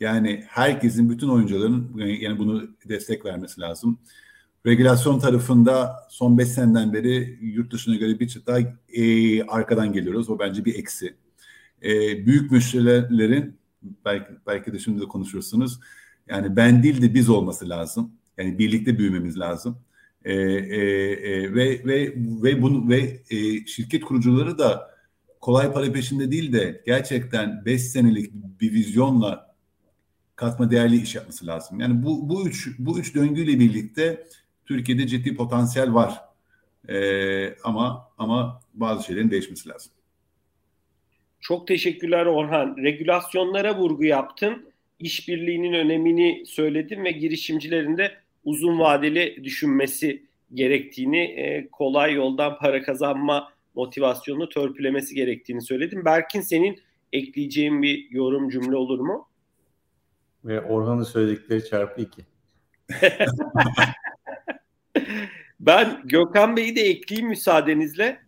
Yani 0.00 0.44
herkesin, 0.48 1.10
bütün 1.10 1.28
oyuncuların 1.28 1.98
yani 1.98 2.38
bunu 2.38 2.62
destek 2.88 3.24
vermesi 3.24 3.60
lazım. 3.60 3.98
Regülasyon 4.66 5.18
tarafında 5.18 5.96
son 6.10 6.38
5 6.38 6.48
seneden 6.48 6.92
beri 6.92 7.38
yurt 7.42 7.72
dışına 7.72 7.96
göre 7.96 8.20
bir 8.20 8.28
çıt 8.28 8.46
daha 8.46 8.58
e, 8.92 9.42
arkadan 9.42 9.92
geliyoruz. 9.92 10.30
O 10.30 10.38
bence 10.38 10.64
bir 10.64 10.74
eksi 10.74 11.14
e, 11.82 11.90
büyük 12.26 12.50
müşterilerin 12.50 13.56
belki 14.04 14.32
belki 14.46 14.72
de 14.72 14.78
şimdi 14.78 15.00
de 15.00 15.04
konuşursunuz. 15.04 15.80
Yani 16.28 16.56
ben 16.56 16.82
değil 16.82 17.02
de 17.02 17.14
biz 17.14 17.28
olması 17.28 17.68
lazım. 17.68 18.12
Yani 18.38 18.58
birlikte 18.58 18.98
büyümemiz 18.98 19.38
lazım. 19.38 19.78
E, 20.24 20.32
e, 20.32 20.36
e, 20.36 21.54
ve 21.54 21.84
ve 21.84 22.14
ve 22.16 22.62
bunu 22.62 22.88
ve 22.88 23.22
e, 23.30 23.66
şirket 23.66 24.04
kurucuları 24.04 24.58
da 24.58 24.94
kolay 25.40 25.72
para 25.72 25.92
peşinde 25.92 26.30
değil 26.30 26.52
de 26.52 26.82
gerçekten 26.86 27.64
5 27.64 27.82
senelik 27.82 28.32
bir 28.34 28.72
vizyonla 28.72 29.54
katma 30.36 30.70
değerli 30.70 31.02
iş 31.02 31.14
yapması 31.14 31.46
lazım. 31.46 31.80
Yani 31.80 32.02
bu 32.02 32.28
bu 32.28 32.48
üç 32.48 32.78
bu 32.78 32.98
üç 32.98 33.14
döngüyle 33.14 33.58
birlikte 33.58 34.26
Türkiye'de 34.66 35.06
ciddi 35.06 35.36
potansiyel 35.36 35.94
var. 35.94 36.20
E, 36.88 37.56
ama 37.64 38.08
ama 38.18 38.60
bazı 38.74 39.04
şeylerin 39.04 39.30
değişmesi 39.30 39.68
lazım. 39.68 39.92
Çok 41.44 41.66
teşekkürler 41.66 42.26
Orhan. 42.26 42.76
Regülasyonlara 42.76 43.78
vurgu 43.78 44.04
yaptın. 44.04 44.68
İşbirliğinin 44.98 45.72
önemini 45.72 46.46
söyledin 46.46 47.04
ve 47.04 47.10
girişimcilerin 47.10 47.98
de 47.98 48.12
uzun 48.44 48.78
vadeli 48.78 49.44
düşünmesi 49.44 50.22
gerektiğini, 50.54 51.22
e, 51.22 51.68
kolay 51.72 52.12
yoldan 52.12 52.58
para 52.58 52.82
kazanma 52.82 53.52
motivasyonunu 53.74 54.48
törpülemesi 54.48 55.14
gerektiğini 55.14 55.62
söyledim. 55.62 56.04
Berkin 56.04 56.40
senin 56.40 56.80
ekleyeceğin 57.12 57.82
bir 57.82 58.10
yorum 58.10 58.48
cümle 58.48 58.76
olur 58.76 59.00
mu? 59.00 59.28
Ve 60.44 60.60
Orhan'ın 60.60 61.02
söyledikleri 61.02 61.64
çarpı 61.64 62.00
iki. 62.00 62.22
ben 65.60 66.00
Gökhan 66.04 66.56
Bey'i 66.56 66.76
de 66.76 66.80
ekleyeyim 66.80 67.28
müsaadenizle. 67.28 68.20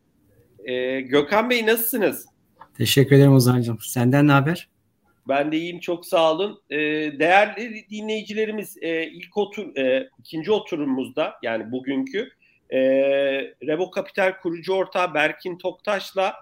Ee, 0.65 1.01
Gökhan 1.01 1.51
Bey 1.51 1.67
nasılsınız? 1.67 2.36
Teşekkür 2.79 3.17
ederim 3.17 3.33
Ozan'cığım. 3.33 3.79
Senden 3.81 4.29
ne 4.29 4.33
haber? 4.33 4.69
Ben 5.29 5.53
de 5.53 5.57
iyiyim 5.57 5.81
çok 5.81 6.07
sağ 6.07 6.33
olun. 6.33 6.61
Ee, 6.71 6.77
değerli 7.19 7.87
dinleyicilerimiz 7.91 8.77
e, 8.83 9.07
ilk 9.07 9.37
otur, 9.37 9.77
e, 9.77 10.09
ikinci 10.19 10.53
oturumumuzda 10.53 11.35
yani 11.43 11.73
bugünkü 11.73 12.29
e, 12.71 12.81
Revo 13.67 13.91
Kapital 13.91 14.33
kurucu 14.43 14.73
ortağı 14.73 15.15
Berkin 15.15 15.59
Toktaş'la 15.59 16.35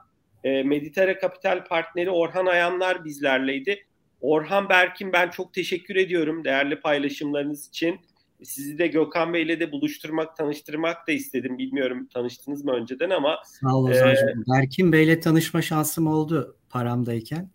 e, 0.44 0.62
Meditere 0.62 1.18
Kapital 1.18 1.64
partneri 1.64 2.10
Orhan 2.10 2.46
Ayanlar 2.46 3.04
bizlerleydi. 3.04 3.84
Orhan 4.20 4.68
Berkin 4.68 5.12
ben 5.12 5.30
çok 5.30 5.54
teşekkür 5.54 5.96
ediyorum 5.96 6.44
değerli 6.44 6.80
paylaşımlarınız 6.80 7.68
için. 7.68 8.00
Sizi 8.44 8.78
de 8.78 8.86
Gökhan 8.86 9.34
Bey'le 9.34 9.60
de 9.60 9.72
buluşturmak, 9.72 10.36
tanıştırmak 10.36 11.08
da 11.08 11.12
istedim. 11.12 11.58
Bilmiyorum 11.58 12.08
tanıştınız 12.14 12.64
mı 12.64 12.72
önceden 12.72 13.10
ama. 13.10 13.38
Sağ 13.44 13.76
ol 13.76 13.84
Ozan'cığım. 13.84 14.28
Ee, 14.28 14.34
Berkin 14.48 14.92
Bey'le 14.92 15.20
tanışma 15.20 15.62
şansım 15.62 16.06
oldu 16.06 16.56
paramdayken. 16.70 17.50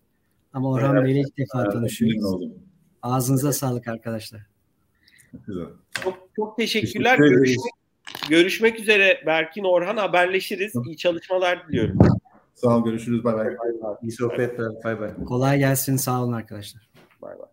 Ama 0.54 0.70
Orhan 0.70 0.96
evet, 0.96 1.06
Bey'le 1.06 1.22
ilk 1.22 1.38
defa 1.38 1.64
evet, 1.64 1.72
tanışıyoruz. 1.72 2.52
Ağzınıza 3.02 3.54
sağlık 3.54 3.88
arkadaşlar. 3.88 4.42
Çok, 6.04 6.30
çok 6.36 6.58
teşekkürler. 6.58 7.18
Görüşmek, 7.18 7.72
görüşmek 8.30 8.80
üzere 8.80 9.24
Berkin 9.26 9.64
Orhan 9.64 9.98
haberleşiriz. 9.98 10.74
İyi 10.86 10.98
çalışmalar 10.98 11.68
diliyorum. 11.68 11.98
Sağ 12.56 12.78
ol 12.78 12.86
görüşürüz 12.86 13.24
bay 13.24 13.36
bay. 13.36 13.48
İyi 14.02 14.12
sohbetler 14.12 14.84
bay 14.84 15.00
bay. 15.00 15.16
Kolay 15.26 15.60
gelsin 15.60 15.96
sağ 15.96 16.24
olun 16.24 16.34
arkadaşlar. 16.34 16.90
Bay 17.22 17.40
bay. 17.40 17.48